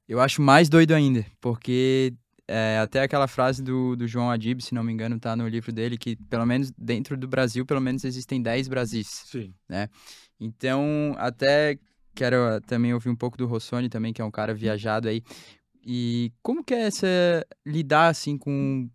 [0.09, 2.15] eu acho mais doido ainda, porque
[2.49, 5.73] é, até aquela frase do, do João Adib, se não me engano, tá no livro
[5.73, 9.25] dele, que pelo menos dentro do Brasil, pelo menos existem 10 Brasis.
[9.27, 9.53] Sim.
[10.39, 11.79] Então, até
[12.15, 15.23] quero ah, também ouvir um pouco do Rossoni também, que é um cara viajado aí.
[15.89, 18.91] E como que é essa lidar assim com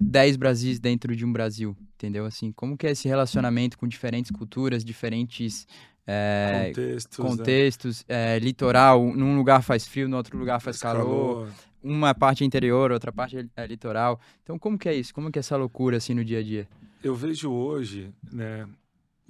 [0.00, 2.24] 10 Brasis dentro de um Brasil, entendeu?
[2.24, 5.66] Assim, como que é esse relacionamento com diferentes culturas, diferentes
[6.06, 7.18] é, Contextos.
[7.18, 7.30] né?
[7.30, 11.48] contextos, é, litoral, num lugar faz frio, no outro lugar faz calor,
[11.82, 14.18] uma parte é interior, outra parte é- é litoral.
[14.42, 15.14] Então, como que é isso?
[15.14, 16.66] Como que é essa loucura assim no dia a dia?
[17.04, 18.66] Eu vejo hoje, né,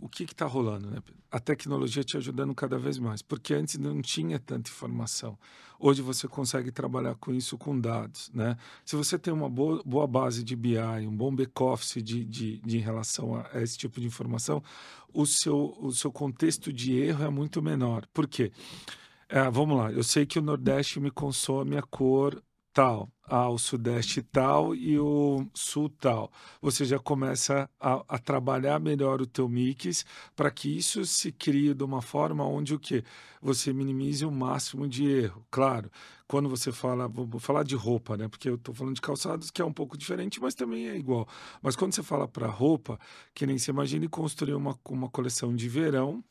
[0.03, 0.99] o que está rolando, né?
[1.31, 5.39] A tecnologia te ajudando cada vez mais, porque antes não tinha tanta informação.
[5.79, 8.57] Hoje você consegue trabalhar com isso com dados, né?
[8.85, 12.79] Se você tem uma boa, boa base de BI, um bom back-office de, de, de
[12.79, 14.61] em relação a, a esse tipo de informação,
[15.15, 18.05] o seu, o seu contexto de erro é muito menor.
[18.13, 18.51] Por quê?
[19.29, 23.59] É, vamos lá, eu sei que o Nordeste me consome a cor tal, ah, o
[23.59, 26.31] Sudeste tal e o Sul tal.
[26.61, 30.05] Você já começa a, a trabalhar melhor o teu mix
[30.35, 33.05] para que isso se crie de uma forma onde o que
[33.41, 35.45] você minimize o máximo de erro.
[35.51, 35.91] Claro,
[36.27, 38.29] quando você fala, vou vou falar de roupa, né?
[38.29, 41.29] Porque eu estou falando de calçados que é um pouco diferente, mas também é igual.
[41.63, 42.99] Mas quando você fala para roupa,
[43.35, 46.25] que nem se imagine construir uma, uma coleção de verão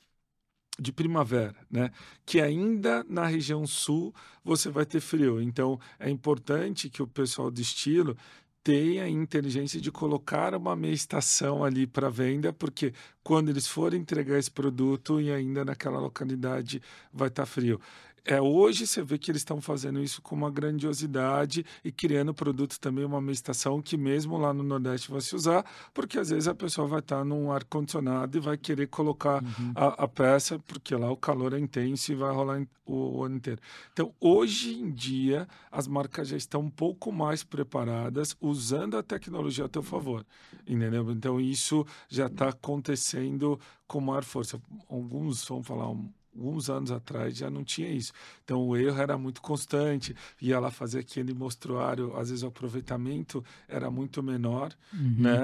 [0.80, 1.92] de primavera, né?
[2.26, 5.42] Que ainda na região sul você vai ter frio.
[5.42, 8.16] Então é importante que o pessoal de estilo
[8.64, 14.38] tenha inteligência de colocar uma meia estação ali para venda, porque quando eles forem entregar
[14.38, 16.82] esse produto e ainda naquela localidade
[17.12, 17.80] vai estar frio.
[18.24, 22.80] É, hoje você vê que eles estão fazendo isso com uma grandiosidade e criando produto
[22.80, 26.48] também, uma meia estação que mesmo lá no Nordeste vai se usar, porque às vezes
[26.48, 29.72] a pessoa vai estar num ar-condicionado e vai querer colocar Uhum.
[29.76, 33.38] a, a peça, porque lá o calor é intenso e vai rolar o, o ano
[33.38, 33.60] inteiro.
[33.92, 39.66] Então, hoje em dia, as marcas já estão um pouco mais preparadas, usando a tecnologia
[39.66, 40.26] a teu favor,
[40.68, 41.10] entendeu?
[41.12, 44.62] Então, isso já está acontecendo com maior força.
[44.90, 48.14] Alguns, vamos falar, um, alguns anos atrás já não tinha isso.
[48.44, 53.44] Então, o erro era muito constante, ia lá fazer aquele mostruário, às vezes o aproveitamento
[53.68, 55.16] era muito menor, Uhum.
[55.20, 55.40] né?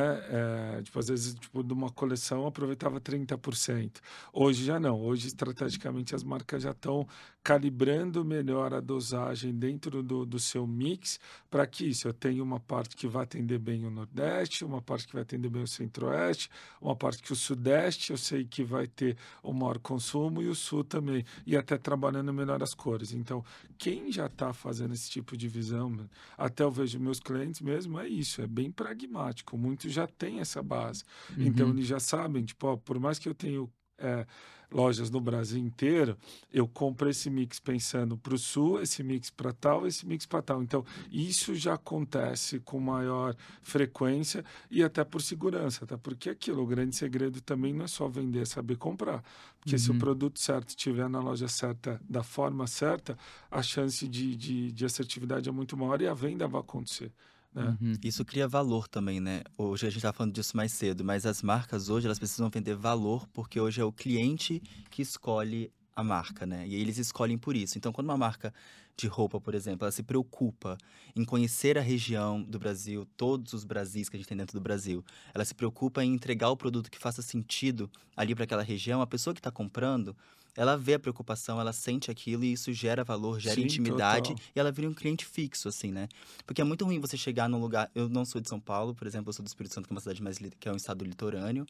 [0.78, 4.00] É, tipo, às vezes, tipo, de uma coleção aproveitava 30%.
[4.34, 5.00] Hoje já não.
[5.02, 7.08] Hoje, estrategicamente, as marcas já estão
[7.44, 11.18] calibrando melhor a dosagem dentro do, do seu mix
[11.50, 15.08] para que isso, eu tenha uma parte que vai atender bem o Nordeste, uma parte
[15.08, 16.50] que vai atender bem o Centro-Oeste,
[16.82, 20.56] uma parte que o Sudeste eu sei que vai ter o maior consumo e o
[20.56, 21.24] Sul também.
[21.46, 23.12] E até trabalhando melhor as cores.
[23.14, 23.44] Então,
[23.78, 28.08] quem já está fazendo esse tipo de visão, até eu vejo meus clientes mesmo, é
[28.08, 29.58] isso, é bem pragmático.
[29.58, 31.04] Muitos já têm essa base.
[31.38, 31.74] Então, Uhum.
[31.74, 34.26] eles já sabem, tipo, ó, por mais que eu tenha é,
[34.72, 36.18] lojas no Brasil inteiro,
[36.52, 40.42] eu compro esse mix pensando para o sul, esse mix para tal, esse mix para
[40.42, 40.62] tal.
[40.62, 46.68] Então, isso já acontece com maior frequência e até por segurança, até porque aquilo, o
[46.68, 49.24] grande segredo também não é só vender, é saber comprar.
[49.60, 49.98] Porque se o Uhum.
[49.98, 53.18] produto certo estiver na loja certa, da forma certa,
[53.50, 57.12] a chance de, de, de assertividade é muito maior e a venda vai acontecer.
[57.58, 57.78] Né?
[57.82, 57.94] Uhum.
[58.04, 59.42] Isso cria valor também, né?
[59.58, 62.76] Hoje a gente estava falando disso mais cedo, mas as marcas hoje elas precisam vender
[62.76, 66.68] valor porque hoje é o cliente que escolhe a marca, né?
[66.68, 67.76] E eles escolhem por isso.
[67.76, 68.54] Então, quando uma marca
[68.96, 70.78] de roupa, por exemplo, ela se preocupa
[71.16, 74.62] em conhecer a região do Brasil, todos os Brasis que a gente tem dentro do
[74.62, 79.02] Brasil, ela se preocupa em entregar o produto que faça sentido ali para aquela região,
[79.02, 80.16] a pessoa que está comprando,
[80.58, 84.46] ela vê a preocupação, ela sente aquilo e isso gera valor, gera Sim, intimidade total.
[84.56, 86.10] e ela vira um cliente fixo, assim, né?
[86.48, 87.92] Porque é muito ruim você chegar num lugar.
[87.94, 89.96] Eu não sou de São Paulo, por exemplo, eu sou do Espírito Santo, que é
[89.96, 91.64] uma cidade mais que é um estado litorâneo.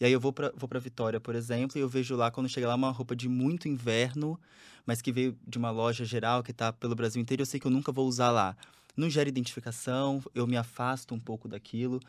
[0.00, 2.48] E aí eu vou pra, vou pra Vitória, por exemplo, e eu vejo lá, quando
[2.48, 4.36] chega lá, uma roupa de muito inverno,
[4.84, 7.66] mas que veio de uma loja geral que tá pelo Brasil inteiro, eu sei que
[7.66, 8.56] eu nunca vou usar lá.
[8.96, 12.00] Não gera identificação, eu me afasto um pouco daquilo.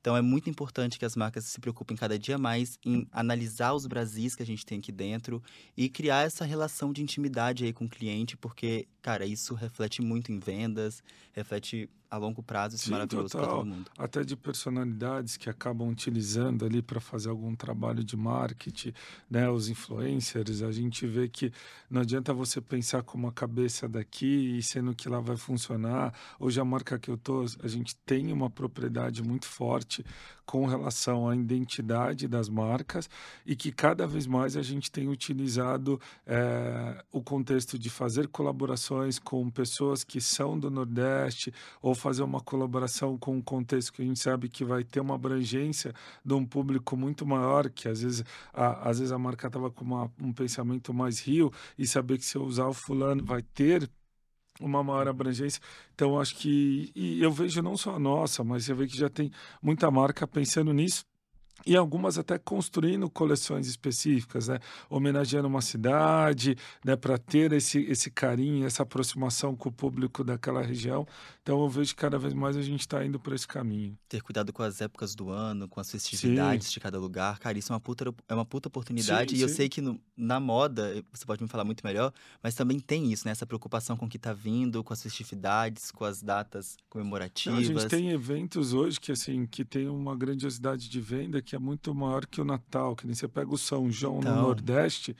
[0.00, 3.86] Então é muito importante que as marcas se preocupem cada dia mais em analisar os
[3.86, 5.42] Brasis que a gente tem aqui dentro
[5.76, 10.30] e criar essa relação de intimidade aí com o cliente, porque, cara, isso reflete muito
[10.32, 13.90] em vendas, reflete a longo prazo, isso é Sim, maravilhoso para todo mundo.
[13.98, 18.92] até de personalidades que acabam utilizando ali para fazer algum trabalho de marketing,
[19.30, 19.48] né?
[19.50, 21.52] Os influencers, a gente vê que
[21.90, 26.14] não adianta você pensar com uma cabeça daqui e sendo que lá vai funcionar.
[26.38, 30.04] Hoje a marca que eu tô, a gente tem uma propriedade muito forte
[30.48, 33.06] com relação à identidade das marcas
[33.44, 39.18] e que cada vez mais a gente tem utilizado eh, o contexto de fazer colaborações
[39.18, 44.06] com pessoas que são do Nordeste ou fazer uma colaboração com um contexto que a
[44.06, 45.92] gente sabe que vai ter uma abrangência
[46.24, 48.24] de um público muito maior, que às vezes
[48.54, 52.24] a, às vezes a marca estava com uma, um pensamento mais rio e saber que
[52.24, 53.86] se eu usar o fulano vai ter
[54.60, 55.60] uma maior abrangência.
[55.94, 56.92] Então, acho que.
[57.20, 59.30] Eu vejo não só a nossa, mas você vê que já tem
[59.62, 61.07] muita marca pensando nisso.
[61.66, 64.58] E algumas até construindo coleções específicas, né?
[64.88, 66.96] homenageando uma cidade, né?
[66.96, 71.06] para ter esse, esse carinho, essa aproximação com o público daquela região.
[71.42, 73.96] Então eu vejo que cada vez mais a gente está indo por esse caminho.
[74.08, 77.72] Ter cuidado com as épocas do ano, com as festividades de cada lugar, cara, isso
[77.72, 79.32] é uma puta, é uma puta oportunidade.
[79.32, 79.54] Sim, e eu sim.
[79.54, 83.26] sei que no- na moda, você pode me falar muito melhor, mas também tem isso,
[83.26, 83.32] né?
[83.32, 87.58] Essa preocupação com o que tá vindo, com as festividades, com as datas Não, comemorativas.
[87.58, 91.58] a gente tem eventos hoje que assim que tem uma grandiosidade de venda que é
[91.58, 94.36] muito maior que o Natal, que nem você pega o São João Então.
[94.36, 95.16] no Nordeste,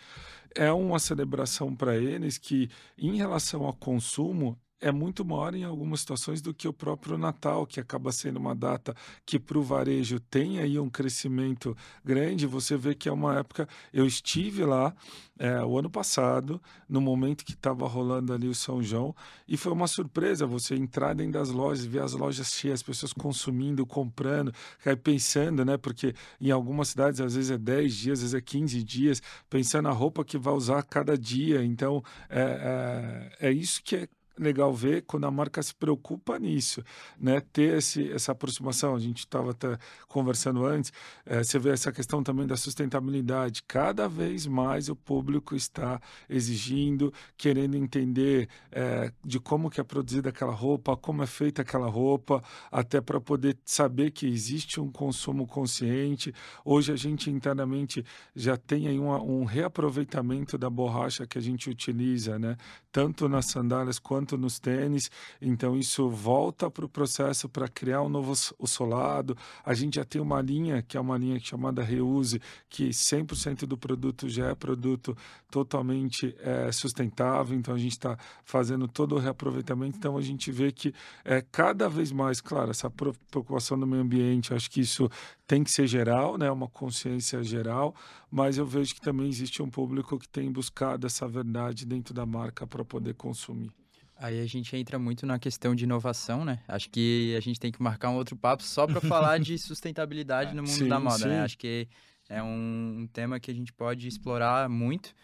[0.54, 2.68] é uma celebração para eles que
[2.98, 7.66] em relação ao consumo é muito maior em algumas situações do que o próprio Natal,
[7.66, 8.94] que acaba sendo uma data
[9.26, 12.46] que para o varejo tem aí um crescimento grande.
[12.46, 13.68] Você vê que é uma época.
[13.92, 14.94] Eu estive lá
[15.38, 19.14] é, o ano passado, no momento que estava rolando ali o São João,
[19.46, 23.12] e foi uma surpresa você entrar dentro das lojas, ver as lojas cheias, as pessoas
[23.12, 24.52] consumindo, comprando,
[24.84, 25.76] aí pensando, né?
[25.76, 29.84] Porque em algumas cidades às vezes é 10 dias, às vezes é 15 dias, pensando
[29.84, 31.64] na roupa que vai usar cada dia.
[31.64, 34.08] Então, é, é, é isso que é
[34.38, 36.82] legal ver quando a marca se preocupa nisso,
[37.18, 37.40] né?
[37.52, 38.94] Ter esse, essa aproximação.
[38.94, 39.78] A gente estava até
[40.08, 40.92] conversando antes.
[41.26, 43.62] eh, você vê essa questão também da sustentabilidade.
[43.66, 50.28] Cada vez mais o público está exigindo, querendo entender eh, de como que é produzida
[50.30, 55.46] aquela roupa, como é feita aquela roupa, até para poder saber que existe um consumo
[55.46, 56.32] consciente.
[56.64, 61.70] Hoje a gente internamente já tem aí uma- um reaproveitamento da borracha que a gente
[61.70, 62.56] utiliza, né?
[62.92, 65.10] Tanto nas sandálias quanto nos tênis.
[65.40, 69.36] Então isso volta para o processo para criar um novo o solado.
[69.64, 73.78] A gente já tem uma linha que é uma linha chamada Reuse, que 100% do
[73.78, 75.16] produto já é produto
[75.50, 77.56] totalmente eh, sustentável.
[77.56, 79.96] Então a gente está fazendo todo o reaproveitamento.
[79.96, 80.92] Então a gente vê que
[81.24, 85.08] é cada vez mais, claro, essa preocupação do meio ambiente, acho que isso
[85.46, 86.50] tem que ser geral, né?
[86.50, 87.94] Uma consciência geral,
[88.30, 92.26] mas eu vejo que também existe um público que tem buscado essa verdade dentro da
[92.26, 93.72] marca para poder consumir.
[94.20, 96.60] Aí a gente entra muito na questão de inovação, né?
[96.66, 100.56] Acho que a gente tem que marcar um outro papo só para falar de sustentabilidade
[100.56, 101.36] no mundo Sim, da moda, né?
[101.36, 101.44] sim.
[101.44, 101.88] Acho que
[102.28, 105.14] é um, tema que a gente pode explorar muito,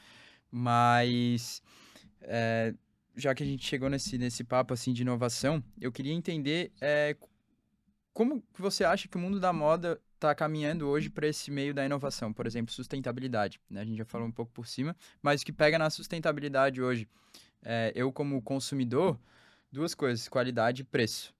[0.50, 1.60] mas
[2.22, 2.72] é,
[3.16, 7.16] já que a gente chegou nesse, nesse papo assim de inovação, eu queria entender é,
[8.12, 11.84] como você acha que o mundo da moda está caminhando hoje para esse meio da
[11.84, 13.60] inovação, por exemplo, sustentabilidade.
[13.68, 13.80] Né?
[13.80, 17.06] A gente já falou um pouco por cima, mas o que pega na sustentabilidade hoje,
[17.64, 19.18] é, eu como consumidor,
[19.72, 21.34] duas coisas, qualidade e preço,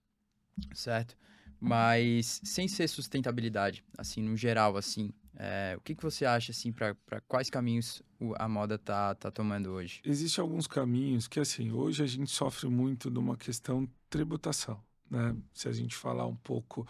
[0.73, 1.15] certo?
[1.59, 6.71] Mas sem ser sustentabilidade, assim, no geral, assim, é, o que, que você acha, assim,
[6.71, 6.95] para
[7.27, 8.01] quais caminhos
[8.35, 10.01] a moda tá, tá tomando hoje?
[10.05, 15.35] Existem alguns caminhos que, assim, hoje a gente sofre muito de uma questão tributação, né?
[15.53, 16.87] Se a gente falar um pouco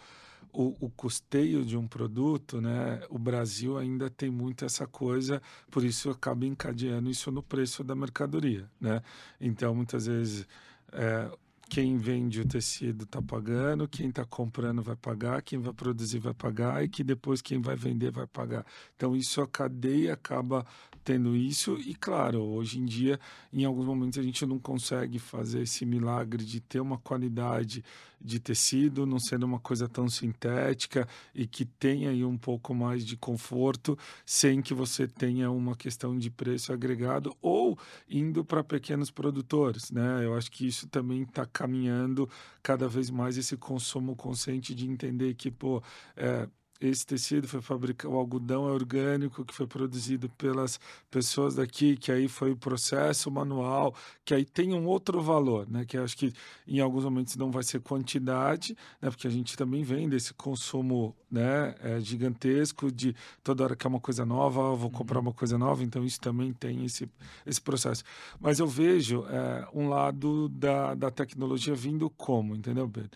[0.56, 3.02] o, o custeio de um produto, né?
[3.10, 5.40] O Brasil ainda tem muito essa coisa,
[5.70, 9.02] por isso acaba encadeando isso no preço da mercadoria, né?
[9.38, 10.48] Então, muitas vezes,
[10.92, 11.30] é,
[11.68, 16.32] quem vende o tecido está pagando, quem está comprando vai pagar, quem vai produzir vai
[16.32, 18.64] pagar e que depois quem vai vender vai pagar.
[18.96, 20.64] Então, isso a cadeia acaba
[21.06, 21.78] tendo isso.
[21.86, 23.20] E, claro, hoje em dia,
[23.52, 27.84] em alguns momentos, a gente não consegue fazer esse milagre de ter uma qualidade
[28.20, 33.06] de tecido, não sendo uma coisa tão sintética e que tenha aí um pouco mais
[33.06, 37.78] de conforto, sem que você tenha uma questão de preço agregado ou
[38.10, 40.24] indo para pequenos produtores, né?
[40.24, 42.28] Eu acho que isso também está caminhando
[42.64, 45.80] cada vez mais esse consumo consciente de entender que, pô,
[46.16, 46.48] é,
[46.80, 50.78] esse tecido foi fabricado, o algodão é orgânico que foi produzido pelas
[51.10, 55.84] pessoas daqui, que aí foi o processo manual, que aí tem um outro valor, né?
[55.84, 56.32] Que acho que
[56.66, 59.10] em alguns momentos não vai ser quantidade, né?
[59.10, 61.74] Porque a gente também vem desse consumo, né?
[61.80, 65.26] É, gigantesco de toda hora que é uma coisa nova, vou comprar uhum.
[65.26, 67.08] uma coisa nova, então isso também tem esse,
[67.46, 68.04] esse processo.
[68.38, 73.10] Mas eu vejo é, um lado da, da tecnologia vindo como, entendeu, Pedro?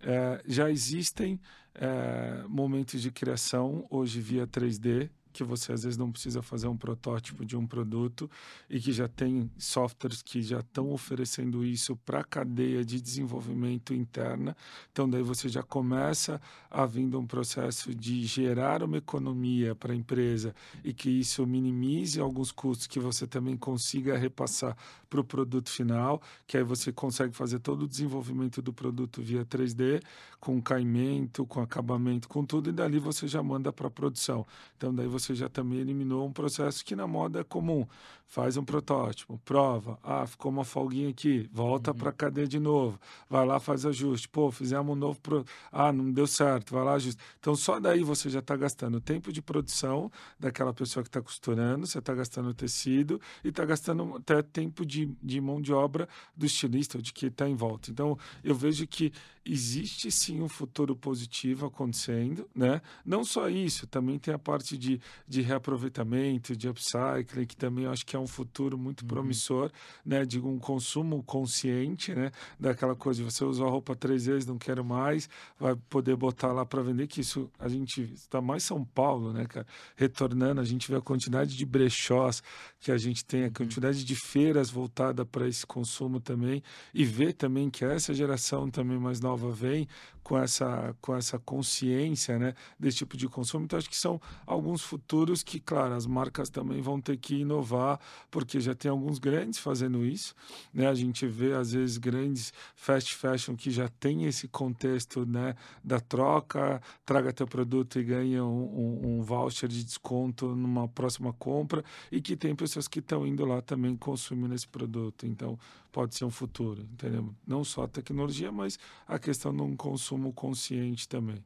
[0.00, 1.40] É, já existem
[1.80, 6.76] é, momentos de criação hoje via 3D que você às vezes não precisa fazer um
[6.76, 8.28] protótipo de um produto
[8.68, 13.94] e que já tem softwares que já estão oferecendo isso para a cadeia de desenvolvimento
[13.94, 14.56] interna.
[14.90, 19.96] Então, daí você já começa a vindo um processo de gerar uma economia para a
[19.96, 24.76] empresa e que isso minimize alguns custos que você também consiga repassar
[25.08, 29.44] para o produto final, que aí você consegue fazer todo o desenvolvimento do produto via
[29.44, 30.02] 3D,
[30.40, 34.46] com caimento, com acabamento, com tudo, e dali você já manda para a produção.
[34.76, 37.86] Então, daí você já também eliminou um processo que na moda é comum.
[38.26, 41.96] Faz um protótipo, prova, ah, ficou uma folguinha aqui, volta uhum.
[41.96, 44.28] para a cadeia de novo, vai lá, faz ajuste.
[44.28, 45.46] Pô, fizemos um novo, pro...
[45.72, 47.18] ah, não deu certo, vai lá, ajuste.
[47.40, 51.86] Então, só daí você já está gastando tempo de produção daquela pessoa que está costurando,
[51.86, 56.06] você está gastando tecido e está gastando até tempo de, de mão de obra
[56.36, 57.90] do estilista, de que está em volta.
[57.90, 59.10] Então, eu vejo que
[59.50, 62.82] existe sim um futuro positivo acontecendo, né?
[63.04, 67.90] Não só isso, também tem a parte de, de reaproveitamento, de upcycling, que também eu
[67.90, 69.08] acho que é um futuro muito uhum.
[69.08, 69.70] promissor,
[70.04, 70.26] né?
[70.26, 72.30] De um consumo consciente, né?
[72.60, 76.52] Daquela coisa de você usar a roupa três vezes, não quero mais, vai poder botar
[76.52, 79.66] lá para vender, que isso a gente está mais São Paulo, né, cara?
[79.96, 82.42] Retornando, a gente vê a quantidade de brechós
[82.80, 83.52] que a gente tem, a uhum.
[83.52, 88.98] quantidade de feiras voltada para esse consumo também, e ver também que essa geração também
[88.98, 89.88] mais nova nova vem
[90.28, 93.64] com essa, com essa consciência né, desse tipo de consumo.
[93.64, 97.98] Então, acho que são alguns futuros que, claro, as marcas também vão ter que inovar,
[98.30, 100.34] porque já tem alguns grandes fazendo isso.
[100.70, 100.86] Né?
[100.86, 105.98] A gente vê, às vezes, grandes fast fashion que já tem esse contexto né, da
[105.98, 111.82] troca, traga teu produto e ganha um, um, um voucher de desconto numa próxima compra,
[112.12, 115.26] e que tem pessoas que estão indo lá também consumindo esse produto.
[115.26, 115.58] Então,
[115.98, 117.34] pode ser um futuro, entendeu?
[117.46, 121.44] Não só a tecnologia, mas a questão de um consumo consciente também.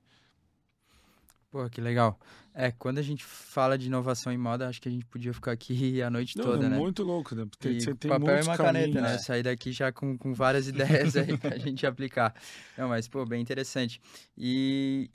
[1.50, 2.18] Pô, que legal.
[2.54, 5.52] É, quando a gente fala de inovação em moda, acho que a gente podia ficar
[5.52, 6.78] aqui a noite Não, toda, é né?
[6.78, 7.44] muito louco, né?
[7.44, 9.18] Porque e você tem papel e uma caminhos, caneta, né?
[9.18, 12.34] Sair daqui já com, com várias ideias aí pra gente aplicar.
[12.76, 14.00] Não, mas, pô, bem interessante.
[14.36, 15.10] E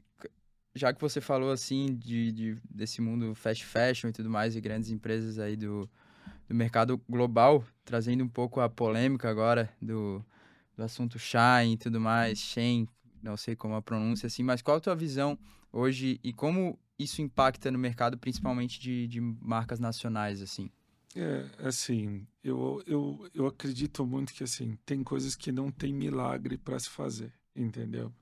[0.76, 4.62] já que você falou, assim, de, de, desse mundo fast fashion e tudo mais, e
[4.62, 5.90] grandes empresas aí do,
[6.48, 10.24] do mercado global, trazendo um pouco a polêmica agora do,
[10.76, 12.88] do assunto Shine e tudo mais, Shen,
[13.22, 15.38] não sei como a pronúncia assim, mas qual a tua visão
[15.72, 20.70] hoje e como isso impacta no mercado, principalmente de, de marcas nacionais, assim?
[21.16, 26.58] É, assim, eu, eu, eu acredito muito que, assim, tem coisas que não tem milagre
[26.58, 28.14] para se fazer, entendeu?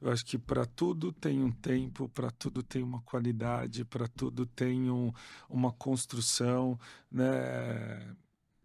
[0.00, 4.44] Eu acho que para tudo tem um tempo, para tudo tem uma qualidade, para tudo
[4.44, 5.12] tem um,
[5.48, 6.78] uma construção,
[7.10, 8.14] né?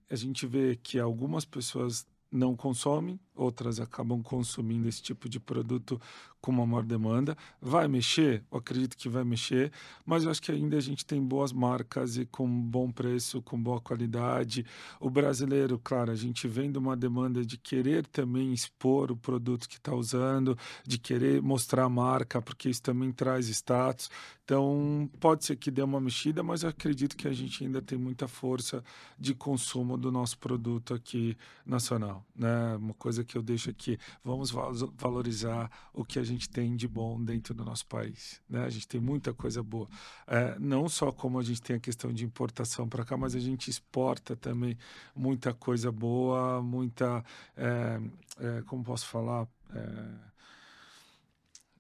[0.09, 5.99] A gente vê que algumas pessoas não consomem, outras acabam consumindo esse tipo de produto
[6.41, 7.37] com uma maior demanda.
[7.61, 8.43] Vai mexer?
[8.51, 9.71] Eu acredito que vai mexer,
[10.05, 13.61] mas eu acho que ainda a gente tem boas marcas e com bom preço, com
[13.61, 14.65] boa qualidade.
[14.99, 19.69] O brasileiro, claro, a gente vem de uma demanda de querer também expor o produto
[19.69, 24.09] que está usando, de querer mostrar a marca, porque isso também traz status.
[24.43, 27.97] Então, pode ser que dê uma mexida, mas eu acredito que a gente ainda tem
[27.97, 28.83] muita força
[29.17, 32.25] de consumo do nosso produto aqui nacional.
[32.35, 32.75] Né?
[32.75, 37.23] Uma coisa que eu deixo aqui, vamos valorizar o que a gente tem de bom
[37.23, 38.41] dentro do nosso país.
[38.49, 38.63] Né?
[38.63, 39.87] A gente tem muita coisa boa.
[40.27, 43.39] É, não só como a gente tem a questão de importação para cá, mas a
[43.39, 44.77] gente exporta também
[45.15, 47.23] muita coisa boa, muita.
[47.55, 47.99] É,
[48.39, 49.47] é, como posso falar?
[49.73, 50.15] É,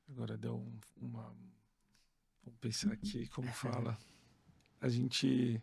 [0.09, 1.33] agora deu um, uma.
[2.43, 3.97] Vamos pensar aqui, como fala?
[4.79, 5.61] A gente.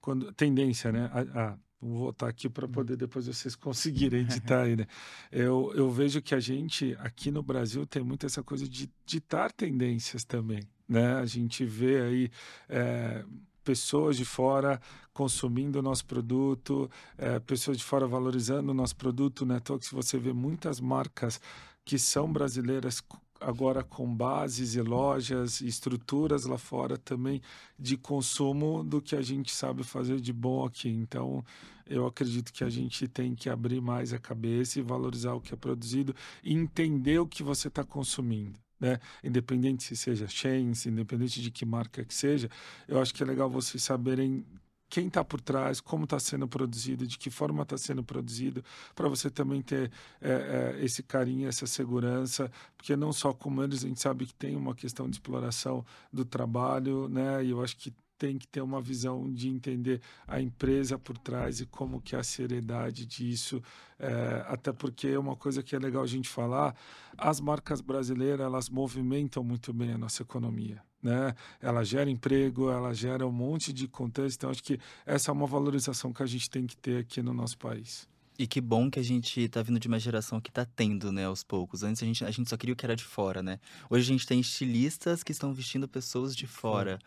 [0.00, 1.10] Quando, tendência, né?
[1.12, 4.86] A, a, Vou voltar aqui para poder depois vocês conseguirem editar aí, né?
[5.30, 9.52] Eu, eu vejo que a gente aqui no Brasil tem muito essa coisa de ditar
[9.52, 11.14] tendências também, né?
[11.14, 12.30] A gente vê aí
[12.68, 13.24] é,
[13.62, 14.80] pessoas de fora
[15.12, 19.58] consumindo o nosso produto, é, pessoas de fora valorizando o nosso produto, né?
[19.60, 21.40] Então, se você vê muitas marcas
[21.84, 23.02] que são brasileiras
[23.40, 27.40] agora com bases e lojas e estruturas lá fora também
[27.78, 30.88] de consumo do que a gente sabe fazer de bom aqui.
[30.88, 31.44] Então,
[31.86, 35.54] eu acredito que a gente tem que abrir mais a cabeça e valorizar o que
[35.54, 38.58] é produzido e entender o que você está consumindo.
[38.78, 39.00] Né?
[39.24, 42.48] Independente se seja chains, independente de que marca que seja,
[42.86, 44.44] eu acho que é legal vocês saberem
[44.88, 48.64] quem está por trás, como está sendo produzido, de que forma está sendo produzido,
[48.94, 53.84] para você também ter é, é, esse carinho, essa segurança, porque não só como eles,
[53.84, 57.44] a gente sabe que tem uma questão de exploração do trabalho, né?
[57.44, 61.60] E eu acho que tem que ter uma visão de entender a empresa por trás
[61.60, 63.62] e como que é a seriedade disso,
[63.98, 66.74] é, até porque é uma coisa que é legal a gente falar,
[67.16, 71.34] as marcas brasileiras, elas movimentam muito bem a nossa economia, né?
[71.60, 75.46] Ela gera emprego, ela gera um monte de contexto, então acho que essa é uma
[75.46, 78.08] valorização que a gente tem que ter aqui no nosso país.
[78.38, 81.24] E que bom que a gente tá vindo de uma geração que tá tendo, né,
[81.24, 81.82] aos poucos.
[81.82, 83.58] Antes a gente, a gente só queria o que era de fora, né?
[83.90, 87.00] Hoje a gente tem estilistas que estão vestindo pessoas de fora.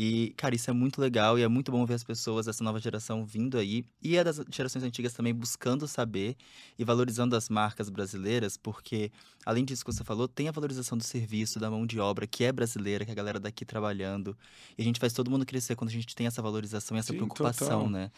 [0.00, 2.78] E, cara, isso é muito legal e é muito bom ver as pessoas dessa nova
[2.78, 3.84] geração vindo aí.
[4.00, 6.36] E a das gerações antigas também buscando saber
[6.78, 9.10] e valorizando as marcas brasileiras, porque,
[9.44, 12.44] além disso que você falou, tem a valorização do serviço, da mão de obra, que
[12.44, 14.38] é brasileira, que é a galera daqui trabalhando.
[14.78, 17.10] E a gente faz todo mundo crescer quando a gente tem essa valorização e essa
[17.10, 17.90] Sim, preocupação, total.
[17.90, 18.12] né?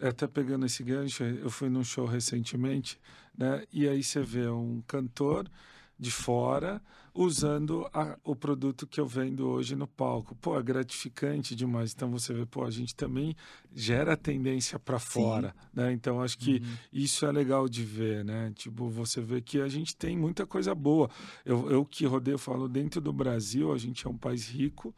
[0.00, 2.98] até pegando esse gancho, eu fui num show recentemente,
[3.36, 3.64] né?
[3.72, 5.46] E aí você vê um cantor
[6.00, 6.80] de fora
[7.14, 10.34] usando a, o produto que eu vendo hoje no palco.
[10.36, 11.92] Pô, é gratificante demais.
[11.92, 13.36] Então você vê, pô, a gente também
[13.74, 15.92] gera tendência para fora, né?
[15.92, 16.76] Então acho que uhum.
[16.92, 18.50] isso é legal de ver, né?
[18.54, 21.10] Tipo, você vê que a gente tem muita coisa boa.
[21.44, 24.94] Eu, eu que rodeio, falo dentro do Brasil, a gente é um país rico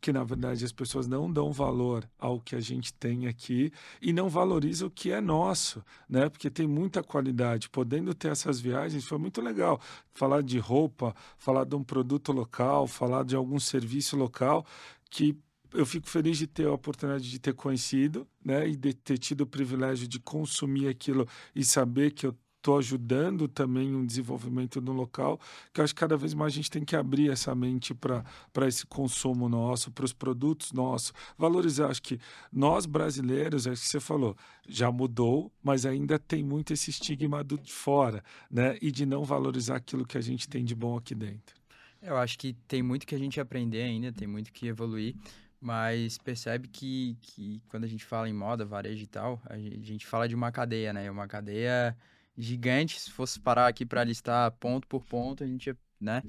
[0.00, 4.12] que na verdade as pessoas não dão valor ao que a gente tem aqui e
[4.12, 6.28] não valorizam o que é nosso, né?
[6.28, 7.68] Porque tem muita qualidade.
[7.68, 9.80] Podendo ter essas viagens foi muito legal.
[10.14, 14.64] Falar de roupa, falar de um produto local, falar de algum serviço local
[15.10, 15.36] que
[15.72, 19.42] eu fico feliz de ter a oportunidade de ter conhecido, né, e de ter tido
[19.42, 22.34] o privilégio de consumir aquilo e saber que eu
[22.68, 25.40] estou ajudando também um desenvolvimento no local,
[25.72, 28.86] que acho que cada vez mais a gente tem que abrir essa mente para esse
[28.86, 31.88] consumo nosso, para os produtos nossos, valorizar.
[31.88, 32.20] Acho que
[32.52, 34.36] nós brasileiros, é que você falou,
[34.68, 38.76] já mudou, mas ainda tem muito esse estigma do de fora, né?
[38.82, 41.56] E de não valorizar aquilo que a gente tem de bom aqui dentro.
[42.02, 45.16] Eu acho que tem muito que a gente aprender ainda, tem muito que evoluir
[45.60, 50.06] mas percebe que, que quando a gente fala em moda, varejo e tal, a gente
[50.06, 51.10] fala de uma cadeia, né?
[51.10, 51.96] Uma cadeia
[52.38, 53.00] gigante.
[53.00, 56.22] Se fosse parar aqui para listar ponto por ponto, a gente ia, né?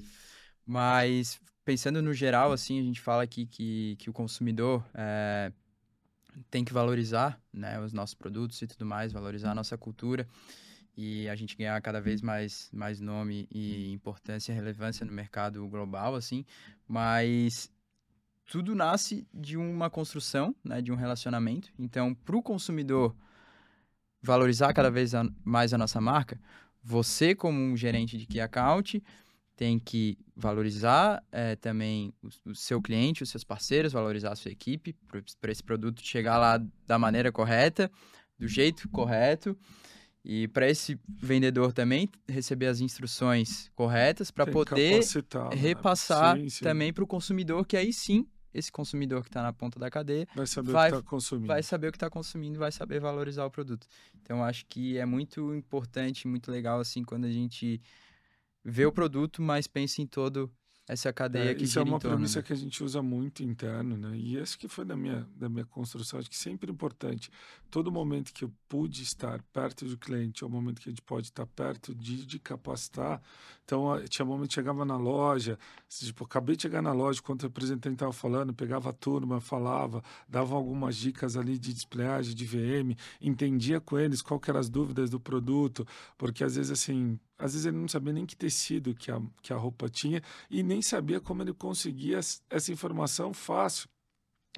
[0.66, 5.52] Mas pensando no geral, assim, a gente fala aqui que, que o consumidor é,
[6.50, 10.26] tem que valorizar né, os nossos produtos e tudo mais, valorizar a nossa cultura
[10.96, 15.66] e a gente ganhar cada vez mais, mais nome e importância e relevância no mercado
[15.68, 16.44] global, assim,
[16.86, 17.70] mas
[18.46, 21.72] tudo nasce de uma construção, né, de um relacionamento.
[21.78, 23.14] Então, para o consumidor
[24.22, 25.12] valorizar cada vez
[25.44, 26.40] mais a nossa marca,
[26.82, 29.02] você, como um gerente de key account,
[29.56, 34.50] tem que valorizar é, também o, o, seu cliente, os seus parceiros, valorizar a sua
[34.50, 34.96] equipe,
[35.38, 37.90] para esse produto chegar lá da maneira correta,
[38.38, 39.54] do jeito correto.
[40.24, 45.56] E para esse vendedor também receber as instruções corretas para poder né?
[45.56, 46.42] repassar né?
[46.42, 46.64] sim, sim.
[46.64, 50.26] também para o consumidor, que aí sim esse consumidor que está na ponta da cadeia
[50.34, 51.46] vai saber vai, o que está consumindo.
[51.46, 53.86] Vai saber o que está consumindo, vai saber valorizar o produto.
[54.22, 57.80] Então, acho que é muito importante, muito legal, assim, quando a gente
[58.64, 60.50] vê o produto, mas pensa em todo
[60.92, 62.42] essa cadeia é, que Isso é uma torno, premissa né?
[62.42, 64.16] que a gente usa muito interno, né?
[64.16, 67.30] E acho que foi da minha, da minha construção, acho que sempre importante.
[67.70, 71.02] Todo momento que eu pude estar perto do cliente, é o momento que a gente
[71.02, 73.22] pode estar perto de, de capacitar.
[73.64, 75.56] Então, tinha momento que chegava na loja,
[75.88, 80.02] tipo, acabei de chegar na loja, quando o representante estava falando, pegava a turma, falava,
[80.28, 84.68] dava algumas dicas ali de displayagem, de VM, entendia com eles qual que eram as
[84.68, 85.86] dúvidas do produto,
[86.18, 89.52] porque às vezes, assim, às vezes ele não sabia nem que tecido que a, que
[89.52, 93.88] a roupa tinha e nem sabia como ele conseguia essa informação fácil.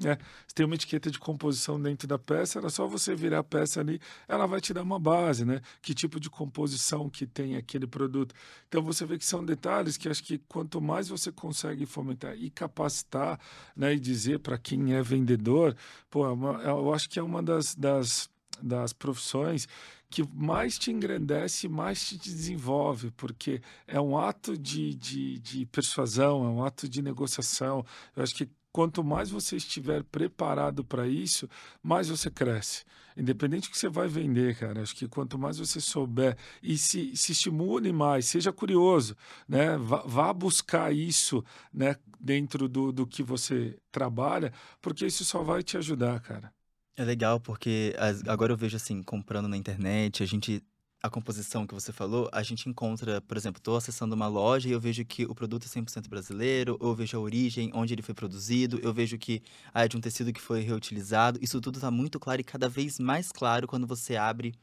[0.03, 0.17] É,
[0.49, 3.79] se tem uma etiqueta de composição dentro da peça, era só você virar a peça
[3.79, 5.61] ali, ela vai te dar uma base, né?
[5.83, 8.35] Que tipo de composição que tem aquele produto.
[8.69, 12.49] Então você vê que são detalhes que acho que quanto mais você consegue fomentar e
[12.49, 13.39] capacitar,
[13.77, 13.93] né?
[13.93, 15.77] E dizer para quem é vendedor,
[16.09, 18.31] pô, é eu acho que é uma das, das,
[18.63, 19.69] das profissões
[20.13, 26.45] que mais te engrandece, mais te desenvolve, porque é um ato de, de, de persuasão,
[26.45, 27.85] é um ato de negociação.
[28.15, 31.49] Eu acho que quanto mais você estiver preparado para isso,
[31.83, 32.85] mais você cresce.
[33.17, 34.83] Independente do que você vai vender, cara.
[34.83, 39.17] Acho que quanto mais você souber e se, se estimule mais, seja curioso,
[39.49, 39.77] né?
[39.79, 41.97] Vá, vá buscar isso, né?
[42.21, 46.53] Dentro do, do que você trabalha, porque isso só vai te ajudar, cara.
[46.97, 47.95] É legal porque
[48.29, 50.63] agora eu vejo assim, comprando na internet, a gente
[51.03, 54.73] a composição que você falou, a gente encontra, por exemplo, estou acessando uma loja e
[54.73, 58.15] eu vejo que o produto é 100% brasileiro, eu vejo a origem, onde ele foi
[58.15, 59.43] produzido, eu vejo que
[59.75, 61.41] ah, é de um tecido que foi reutilizado.
[61.43, 64.55] Isso tudo está muito claro e cada vez mais claro quando você abre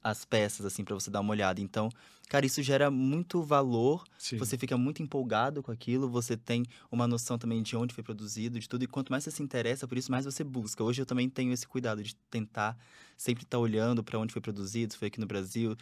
[0.00, 1.60] as peças, assim, para você dar uma olhada.
[1.60, 1.88] Então,
[2.28, 4.36] cara, isso gera muito valor, Sim.
[4.36, 8.58] você fica muito empolgado com aquilo, você tem uma noção também de onde foi produzido,
[8.58, 10.84] de tudo, e quanto mais você se interessa por isso, mais você busca.
[10.84, 12.76] Hoje eu também tenho esse cuidado de tentar
[13.16, 15.76] sempre estar tá olhando para onde foi produzido, se foi aqui no Brasil,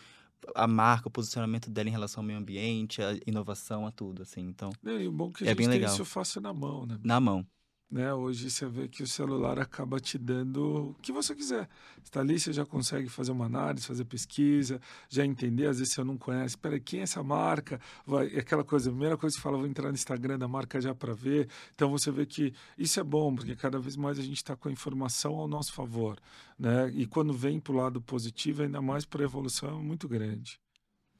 [0.55, 4.42] a marca, o posicionamento dela em relação ao meio ambiente, a inovação, a tudo, assim.
[4.42, 5.94] Então, é, e o bom é que a é gente bem tem legal.
[5.94, 6.99] isso fácil na mão, né?
[7.03, 7.47] Na mão.
[7.89, 8.12] Né?
[8.12, 11.68] Hoje você vê que o celular acaba te dando o que você quiser.
[12.03, 15.66] Está ali, você já consegue fazer uma análise, fazer pesquisa, já entender.
[15.66, 17.80] Às vezes você não conhece, espera, quem é essa marca?
[18.05, 20.80] Vai, aquela coisa, a primeira coisa que você fala, vou entrar no Instagram da marca
[20.80, 21.49] já para ver.
[21.74, 24.68] Então você vê que isso é bom, porque cada vez mais a gente está com
[24.68, 26.18] a informação ao nosso favor.
[26.59, 26.91] Né?
[26.93, 30.59] E quando vem para o lado positivo, ainda mais para a evolução, é muito grande.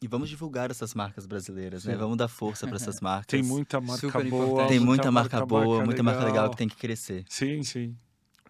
[0.01, 1.93] E vamos divulgar essas marcas brasileiras, né?
[1.93, 1.97] Sim.
[1.97, 2.03] né?
[2.03, 3.27] Vamos dar força para essas marcas.
[3.27, 4.45] Tem muita marca Super boa.
[4.45, 4.69] Importante.
[4.69, 7.25] Tem muita, marca, marca, boa, muita marca legal que tem que crescer.
[7.29, 7.97] Sim, sim.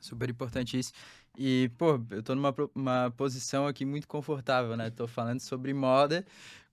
[0.00, 0.92] Super importante isso.
[1.38, 4.90] E, pô, eu tô numa uma posição aqui muito confortável, né?
[4.90, 6.24] Tô falando sobre moda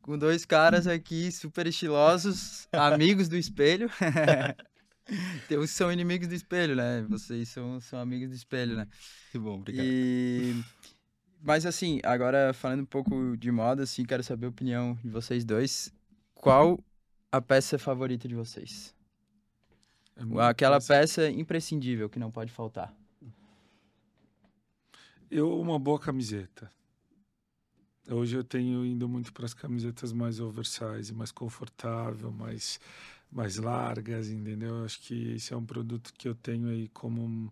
[0.03, 3.89] com dois caras aqui super estilosos, amigos do espelho.
[5.49, 7.05] Tem uns que são inimigos do espelho, né?
[7.09, 8.87] Vocês são, são amigos do espelho, né?
[9.31, 9.85] Que bom, obrigado.
[9.85, 10.63] E
[11.43, 15.43] mas assim, agora falando um pouco de moda, assim, quero saber a opinião de vocês
[15.43, 15.93] dois.
[16.33, 16.79] Qual
[17.29, 18.95] a peça favorita de vocês?
[20.15, 22.95] É Aquela peça imprescindível que não pode faltar.
[25.29, 26.71] Eu, uma boa camiseta.
[28.09, 32.79] Hoje eu tenho indo muito para as camisetas mais oversize, mais confortável, mais,
[33.29, 34.85] mais largas, entendeu?
[34.85, 37.51] Acho que esse é um produto que eu tenho aí como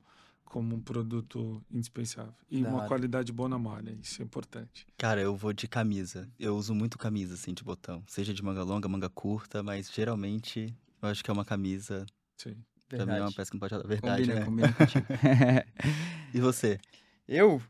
[0.52, 2.34] como um produto indispensável.
[2.50, 4.86] E uma qualidade boa na malha, isso é importante.
[4.98, 6.30] Cara, eu vou de camisa.
[6.38, 8.04] Eu uso muito camisa, assim, de botão.
[8.06, 12.06] Seja de manga longa, manga curta, mas geralmente eu acho que é uma camisa.
[12.36, 12.58] Sim.
[12.90, 13.12] Pra Verdade.
[13.12, 13.88] mim é uma peça que não pode falar.
[13.88, 14.46] Verdade, combina, né?
[14.46, 15.66] Combina
[16.36, 16.78] e você?
[17.26, 17.62] Eu?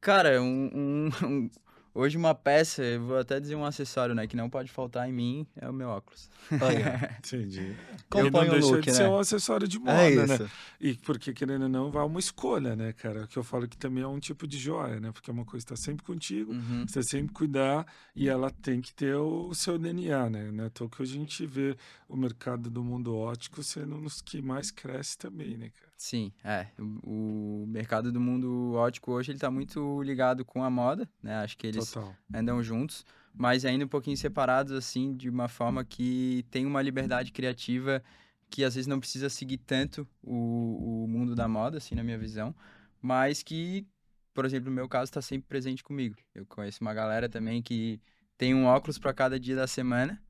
[0.00, 1.50] Cara, um, um
[1.98, 5.12] Hoje uma peça, eu vou até dizer um acessório, né, que não pode faltar em
[5.12, 6.30] mim, é o meu óculos.
[6.52, 7.74] Olha, entendi.
[8.08, 8.94] Compõe não deixa look, de né?
[8.94, 10.50] ser um acessório de é moda, é né?
[10.80, 13.26] E porque, querendo ou não, vai uma escolha, né, cara?
[13.26, 15.10] Que eu falo que também é um tipo de joia, né?
[15.10, 16.86] Porque é uma coisa que está sempre contigo, uhum.
[16.86, 17.84] você sempre cuidar
[18.14, 20.52] e ela tem que ter o seu DNA, né?
[20.52, 20.66] né?
[20.72, 21.76] Então, que a gente vê
[22.08, 25.87] o mercado do mundo ótico sendo um dos que mais cresce também, né, cara?
[25.98, 26.68] Sim, é.
[26.78, 31.34] O, mercado do mundo ótico hoje ele está muito ligado com a moda, né?
[31.38, 32.16] Acho que eles Total.
[32.32, 37.32] andam juntos, mas ainda um pouquinho separados, assim, de uma forma que tem uma liberdade
[37.32, 38.00] criativa
[38.48, 42.16] que às vezes não precisa seguir tanto o, o mundo da moda, assim, na minha
[42.16, 42.54] visão,
[43.02, 43.84] mas que,
[44.32, 46.16] por exemplo, no meu caso, está sempre presente comigo.
[46.32, 48.00] Eu conheço uma galera também que
[48.38, 50.22] tem um óculos para cada dia da semana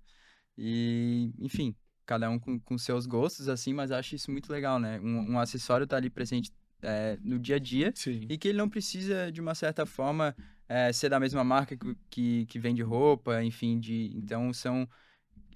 [0.56, 1.76] e, enfim,
[2.08, 4.98] cada um com, com seus gostos, assim, mas acho isso muito legal, né?
[4.98, 6.50] Um, um acessório tá ali presente
[6.80, 8.26] é, no dia a dia Sim.
[8.30, 10.34] e que ele não precisa, de uma certa forma,
[10.66, 14.88] é, ser da mesma marca que, que, que, vende roupa, enfim, de, então são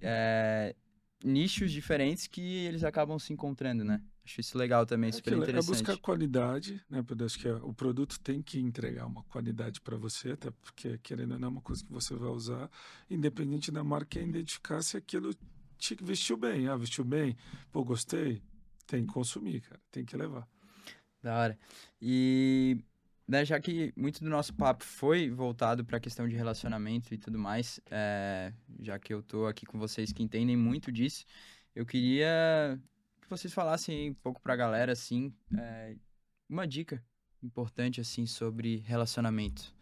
[0.02, 0.76] é,
[1.24, 4.02] nichos diferentes que eles acabam se encontrando, né?
[4.22, 5.64] Acho isso legal também, é super interessante.
[5.64, 7.02] É buscar qualidade, né?
[7.02, 10.98] Porque acho que é, o produto tem que entregar uma qualidade para você, até porque,
[10.98, 12.70] querendo ou não, é uma coisa que você vai usar,
[13.10, 15.34] independente da marca, é identificar se aquilo
[16.00, 16.68] vestiu bem.
[16.68, 17.36] Ah, vestiu bem,
[17.70, 18.42] pô, gostei.
[18.86, 19.80] Tem que consumir, cara.
[19.90, 20.46] Tem que levar.
[21.22, 21.58] Da hora.
[22.00, 22.78] E
[23.26, 27.18] né, já que muito do nosso papo foi voltado para a questão de relacionamento e
[27.18, 31.24] tudo mais, é, já que eu tô aqui com vocês que entendem muito disso,
[31.74, 32.78] eu queria
[33.20, 35.96] que vocês falassem um pouco para a galera, assim, é,
[36.48, 37.02] uma dica
[37.42, 39.74] importante, assim, sobre relacionamento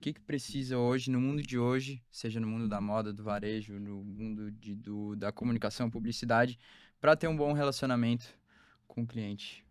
[0.00, 3.22] o que, que precisa hoje, no mundo de hoje, seja no mundo da moda, do
[3.22, 6.58] varejo, no mundo de, do, da comunicação, publicidade,
[6.98, 8.26] para ter um bom relacionamento
[8.88, 9.62] com o cliente?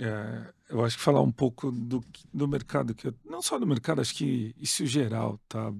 [0.00, 3.66] É, eu acho que falar um pouco do, do mercado, que eu, não só do
[3.66, 5.72] mercado, acho que isso geral, tá?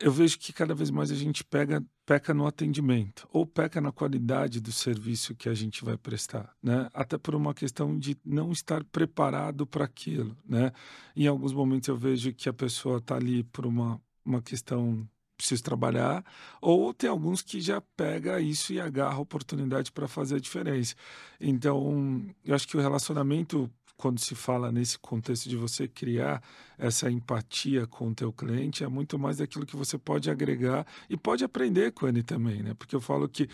[0.00, 3.92] Eu vejo que cada vez mais a gente pega, peca no atendimento ou peca na
[3.92, 6.88] qualidade do serviço que a gente vai prestar, né?
[6.92, 10.72] Até por uma questão de não estar preparado para aquilo, né?
[11.14, 15.62] Em alguns momentos eu vejo que a pessoa está ali por uma, uma questão preciso
[15.62, 16.24] trabalhar,
[16.60, 20.94] ou tem alguns que já pega isso e agarra a oportunidade para fazer a diferença.
[21.40, 26.42] Então, eu acho que o relacionamento quando se fala nesse contexto de você criar
[26.76, 31.16] essa empatia com o teu cliente, é muito mais daquilo que você pode agregar e
[31.16, 32.74] pode aprender com ele também, né?
[32.74, 33.48] Porque eu falo que,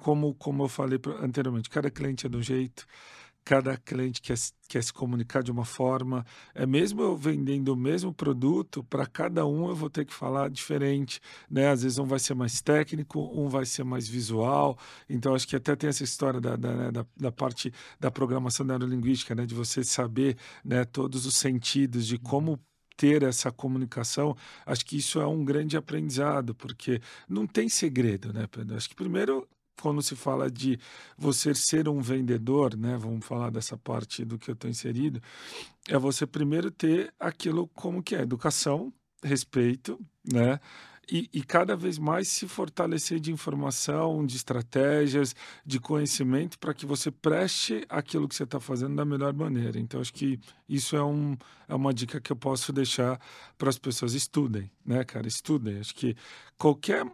[0.00, 2.86] como, como eu falei anteriormente, cada cliente é um jeito,
[3.44, 4.36] cada cliente quer,
[4.68, 6.24] quer se comunicar de uma forma.
[6.54, 10.50] É mesmo eu vendendo o mesmo produto, para cada um eu vou ter que falar
[10.50, 11.20] diferente,
[11.50, 11.68] né?
[11.68, 14.78] Às vezes um vai ser mais técnico, um vai ser mais visual.
[15.08, 18.64] Então acho que até tem essa história da, da, né, da, da parte da programação
[18.66, 19.46] neurolinguística, né?
[19.46, 20.84] De você saber, né?
[20.84, 22.58] Todos os sentidos de como
[22.96, 24.36] ter essa comunicação,
[24.66, 28.76] acho que isso é um grande aprendizado, porque não tem segredo, né, Pedro?
[28.76, 29.48] Acho que primeiro
[29.80, 30.78] quando se fala de
[31.16, 32.96] você ser um vendedor, né?
[32.96, 35.20] Vamos falar dessa parte do que eu estou inserido,
[35.88, 39.98] é você primeiro ter aquilo como que é educação, respeito,
[40.30, 40.60] né?
[41.12, 45.34] E, e, cada vez mais se fortalecer de informação, de estratégias,
[45.66, 49.76] de conhecimento, para que você preste aquilo que você está fazendo da melhor maneira.
[49.80, 53.20] Então, acho que isso é, um, é uma dica que eu posso deixar
[53.58, 54.14] para as pessoas.
[54.14, 55.26] Estudem, né, cara?
[55.26, 55.80] Estudem.
[55.80, 56.14] Acho que
[56.56, 57.04] qualquer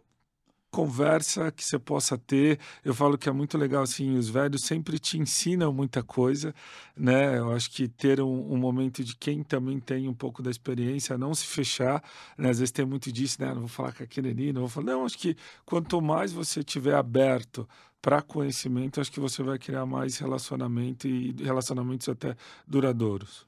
[0.77, 2.59] conversa que você possa ter.
[2.85, 6.55] Eu falo que é muito legal, assim, os velhos sempre te ensinam muita coisa,
[6.95, 7.39] né?
[7.39, 11.17] Eu acho que ter um, um momento de quem também tem um pouco da experiência,
[11.17, 12.05] não se fechar,
[12.37, 12.51] né?
[12.51, 13.49] Às vezes tem muito disso, né?
[13.55, 14.87] Não vou falar com aquele ali, não vou falar.
[14.87, 17.67] Não, acho que quanto mais você tiver aberto
[18.03, 22.37] para conhecimento, acho que você vai criar mais relacionamento e relacionamentos até
[22.69, 23.47] duradouros.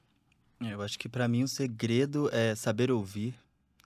[0.61, 3.35] É, eu acho que para mim o segredo é saber ouvir,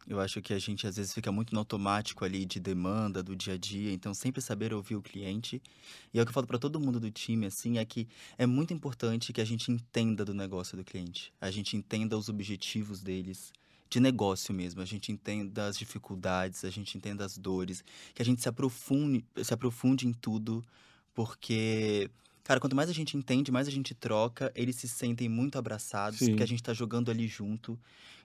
[0.07, 3.35] eu acho que a gente às vezes fica muito no automático ali de demanda do
[3.35, 5.61] dia a dia, então sempre saber ouvir o cliente.
[6.13, 8.45] E é o que eu falo para todo mundo do time assim, é que é
[8.45, 11.33] muito importante que a gente entenda do negócio do cliente.
[11.39, 13.53] A gente entenda os objetivos deles,
[13.89, 17.83] de negócio mesmo, a gente entenda as dificuldades, a gente entenda as dores,
[18.13, 20.65] que a gente se aprofunde, se aprofunde em tudo,
[21.13, 22.09] porque
[22.43, 26.19] Cara, quanto mais a gente entende, mais a gente troca, eles se sentem muito abraçados,
[26.19, 26.29] Sim.
[26.29, 27.79] porque a gente está jogando ali junto.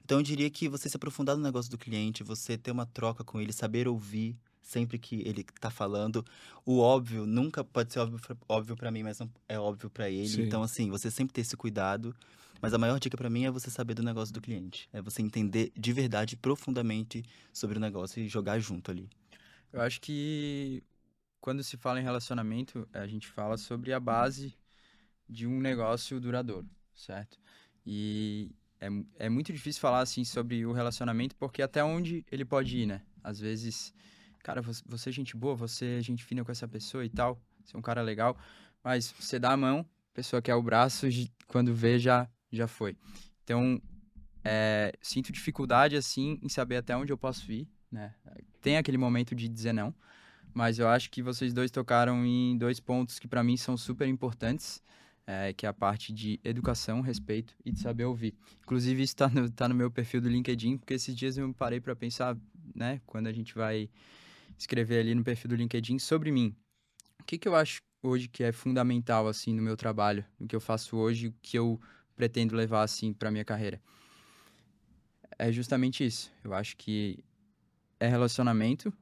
[0.04, 3.22] Então eu diria que você se aprofundar no negócio do cliente, você ter uma troca
[3.22, 6.24] com ele, saber ouvir sempre que ele está falando.
[6.64, 10.28] O óbvio nunca pode ser óbvio, óbvio para mim, mas não é óbvio para ele.
[10.28, 10.42] Sim.
[10.42, 12.14] Então assim, você sempre ter esse cuidado.
[12.60, 14.88] Mas a maior dica para mim é você saber do negócio do cliente.
[14.92, 19.08] É você entender de verdade, profundamente sobre o negócio e jogar junto ali.
[19.72, 20.82] Eu acho que
[21.40, 24.54] quando se fala em relacionamento, a gente fala sobre a base
[25.28, 27.38] de um negócio duradouro, certo?
[27.84, 32.76] E é, é muito difícil falar assim sobre o relacionamento porque até onde ele pode
[32.76, 33.02] ir, né?
[33.22, 33.92] Às vezes,
[34.42, 37.76] cara, você é gente boa, você é gente fina com essa pessoa e tal, você
[37.76, 38.36] é um cara legal,
[38.82, 39.80] mas você dá a mão,
[40.12, 41.06] a pessoa quer o braço,
[41.46, 42.96] quando vê já, já foi.
[43.44, 43.80] Então,
[44.44, 48.14] é, sinto dificuldade assim em saber até onde eu posso ir, né?
[48.60, 49.94] Tem aquele momento de dizer não,
[50.54, 54.08] mas eu acho que vocês dois tocaram em dois pontos que para mim são super
[54.08, 54.82] importantes,
[55.26, 58.34] é, que é a parte de educação, respeito e de saber ouvir.
[58.62, 61.80] Inclusive isso está no, tá no meu perfil do LinkedIn, porque esses dias eu parei
[61.80, 62.36] para pensar,
[62.74, 63.90] né, quando a gente vai
[64.58, 66.54] escrever ali no perfil do LinkedIn sobre mim.
[67.20, 70.56] O que, que eu acho hoje que é fundamental assim no meu trabalho, no que
[70.56, 71.80] eu faço hoje, o que eu
[72.16, 73.80] pretendo levar assim para minha carreira?
[75.38, 76.32] É justamente isso.
[76.42, 77.22] Eu acho que
[78.00, 78.92] é relacionamento,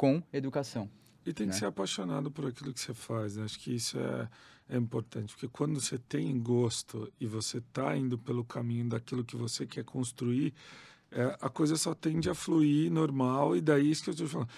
[0.00, 0.90] com educação.
[1.26, 1.52] E tem né?
[1.52, 3.36] que ser apaixonado por aquilo que você faz.
[3.36, 3.44] Né?
[3.44, 4.30] Acho que isso é,
[4.70, 9.36] é importante, porque quando você tem gosto e você está indo pelo caminho daquilo que
[9.36, 10.54] você quer construir,
[11.12, 14.48] é, a coisa só tende a fluir normal, e daí isso que eu estou falando.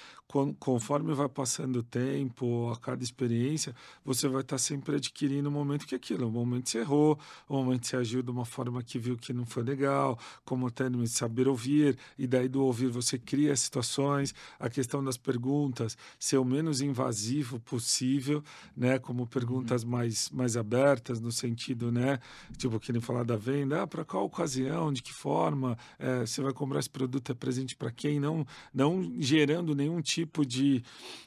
[0.59, 5.53] Conforme vai passando o tempo, a cada experiência, você vai estar tá sempre adquirindo o
[5.53, 8.31] momento que é aquilo, o momento que você errou, o momento que você agiu de
[8.31, 12.49] uma forma que viu que não foi legal, como até de saber ouvir, e daí
[12.49, 18.43] do ouvir você cria situações, a questão das perguntas, ser o menos invasivo possível,
[18.75, 19.91] né, como perguntas uhum.
[19.91, 22.19] mais, mais abertas, no sentido, né,
[22.57, 26.53] tipo, que nem falar da venda, ah, para qual ocasião, de que forma, é, vai
[26.53, 30.83] comprar esse produto, é presente para quem, não, não gerando nenhum tipo de,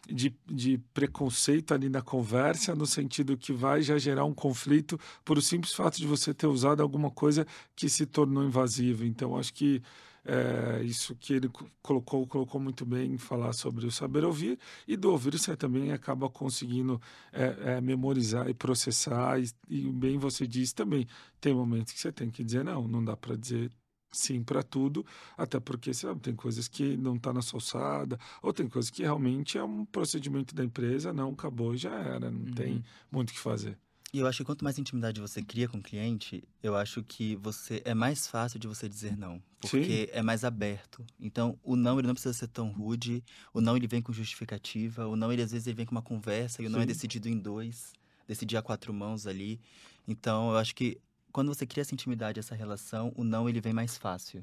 [0.07, 5.37] de, de, preconceito ali na conversa, no sentido que vai já gerar um conflito por
[5.37, 7.45] o simples fato de você ter usado alguma coisa
[7.75, 9.05] que se tornou invasiva.
[9.05, 9.81] Então, acho que
[10.25, 11.49] é, isso que ele
[11.81, 14.57] colocou, colocou muito bem em falar sobre o saber ouvir,
[14.87, 16.99] e do ouvir você também acaba conseguindo
[17.31, 21.07] é, é, memorizar e processar, e, e bem você disse também,
[21.39, 23.71] tem momentos que você tem que dizer não, não dá para dizer
[24.17, 25.05] sim para tudo,
[25.37, 29.03] até porque sabe, tem coisas que não está na sua alçada, ou tem coisas que
[29.03, 32.53] realmente é um procedimento da empresa, não acabou e já era, não uhum.
[32.53, 33.77] tem muito o que fazer.
[34.15, 37.35] E eu acho que quanto mais intimidade você cria com o cliente, eu acho que
[37.35, 40.11] você é mais fácil de você dizer não, porque Sim.
[40.13, 41.05] é mais aberto.
[41.19, 43.21] Então, o não ele não precisa ser tão rude,
[43.53, 46.01] o não ele vem com justificativa, o não ele às vezes ele vem com uma
[46.01, 46.87] conversa e o não é Sim.
[46.87, 47.91] decidido em dois,
[48.25, 49.59] decidir a quatro mãos ali.
[50.07, 50.97] Então, eu acho que
[51.35, 54.41] quando você cria essa intimidade, essa relação, o não ele vem mais fácil.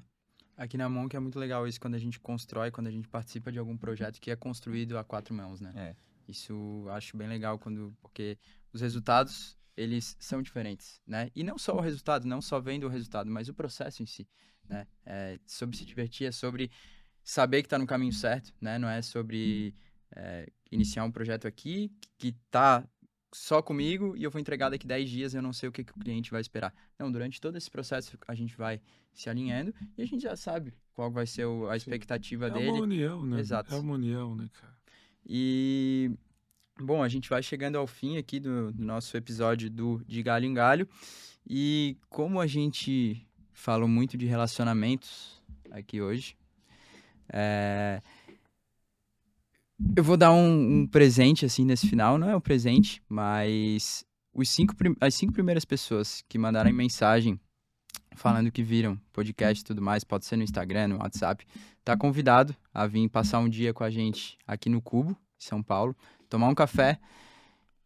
[0.55, 3.51] Aqui na Monk é muito legal isso quando a gente constrói, quando a gente participa
[3.51, 5.72] de algum projeto que é construído a quatro mãos, né?
[5.74, 5.97] É.
[6.28, 8.36] Isso acho bem legal quando porque
[8.74, 11.30] os resultados eles são diferentes, né?
[11.34, 14.28] E não só o resultado, não só vendo o resultado, mas o processo em si,
[14.68, 14.86] né?
[15.07, 16.70] É sobre se divertir, é sobre
[17.24, 18.78] saber que está no caminho certo, né?
[18.78, 19.74] Não é sobre
[20.14, 22.86] é, iniciar um projeto aqui que tá
[23.33, 25.93] só comigo e eu vou entregar daqui 10 dias eu não sei o que, que
[25.93, 26.74] o cliente vai esperar.
[26.99, 28.80] Não, durante todo esse processo a gente vai
[29.14, 31.76] se alinhando e a gente já sabe qual vai ser o- a Sim.
[31.78, 32.70] expectativa É dele.
[32.70, 33.41] uma união, né?
[33.41, 33.74] Exato.
[33.74, 34.76] É uma união, né, cara?
[35.26, 36.11] E,
[36.80, 40.47] bom, a gente vai chegando ao fim aqui do, do nosso episódio do De Galho
[40.47, 40.89] em Galho.
[41.49, 46.37] E como a gente falou muito de relacionamentos aqui hoje,
[47.28, 48.03] é,
[49.97, 52.18] eu vou dar um, um presente assim nesse final.
[52.18, 54.05] Não é um presente, mas
[54.35, 57.39] os cinco, as cinco primeiras pessoas que mandarem mensagem
[58.14, 61.47] falando que viram podcast e tudo mais, pode ser no Instagram, no WhatsApp,
[61.85, 65.97] tá convidado a vir passar um dia com a gente aqui no Cubo, São Paulo,
[66.28, 66.99] tomar um café.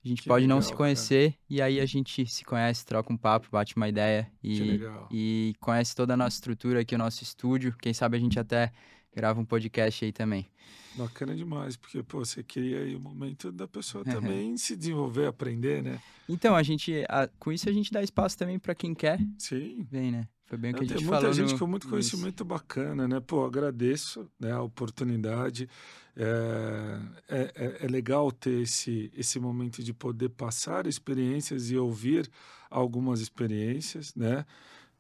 [0.05, 0.77] A gente Que pode não legal, se cara.
[0.79, 4.81] conhecer e aí a gente se conhece, troca um papo, bate uma ideia e,
[5.11, 7.75] e conhece toda a nossa estrutura aqui, o nosso estúdio.
[7.81, 8.73] Quem sabe a gente até
[9.17, 10.47] grava um podcast aí também.
[10.95, 15.83] Bacana demais, porque, pô, você cria aí o momento da pessoa também se desenvolver, aprender,
[15.83, 15.99] né?
[16.29, 19.87] Então, a gente, a- com isso a gente dá espaço também para quem quer, Sim.
[19.91, 20.29] vem, né?
[20.47, 22.45] Foi bem o que Não, a tem gente muita falou gente no- com muito conhecimento
[22.45, 23.21] bacana, né?
[23.21, 25.69] Pô, agradeço né, a oportunidade.
[26.17, 32.31] É, é, é- é legal ter esse, esse momento de poder passar experiências e ouvir
[32.71, 34.45] algumas experiências, né?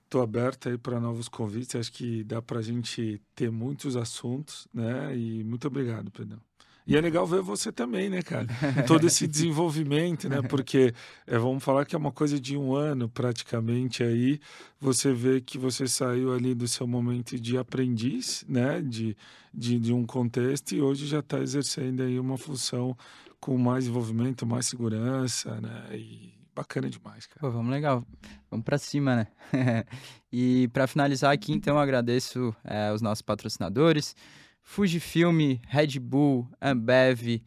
[0.06, 1.74] Estou aberto aí para novos convites.
[1.74, 5.16] Acho que dá para a gente ter muitos assuntos, né?
[5.16, 6.38] E muito obrigado, Pedrão.
[6.86, 8.46] E é legal ver você também, né, cara?
[8.86, 10.40] Todo esse desenvolvimento, né?
[10.42, 10.94] Porque
[11.26, 14.38] é, vamos falar que é uma coisa de um ano praticamente aí.
[14.80, 18.80] Você vê que você saiu ali do seu momento de aprendiz, né?
[18.80, 19.16] De,
[19.52, 22.96] de, de um contexto e hoje já está exercendo aí uma função
[23.40, 25.88] com mais desenvolvimento, mais segurança, né?
[25.96, 27.40] E bacana demais, cara.
[27.40, 28.04] Pô, vamos legal.
[28.50, 29.26] Vamos pra cima, né?
[30.32, 34.16] e pra finalizar aqui, então, eu agradeço eh, os nossos patrocinadores.
[34.62, 37.42] Fujifilm, Red Bull, Ambev,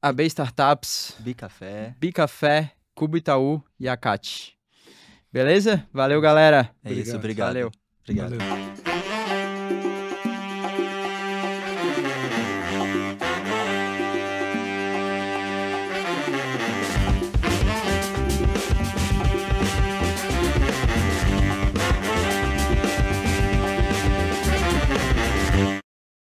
[0.00, 1.94] AB Startups, Bicafé.
[1.98, 4.56] Bicafé, Cubo Itaú e Acate.
[5.30, 5.86] Beleza?
[5.92, 6.70] Valeu, galera.
[6.82, 7.48] É isso, Obrigado.
[7.48, 7.48] obrigado.
[7.48, 7.72] Valeu.
[8.02, 8.38] Obrigado.
[8.38, 8.67] Valeu.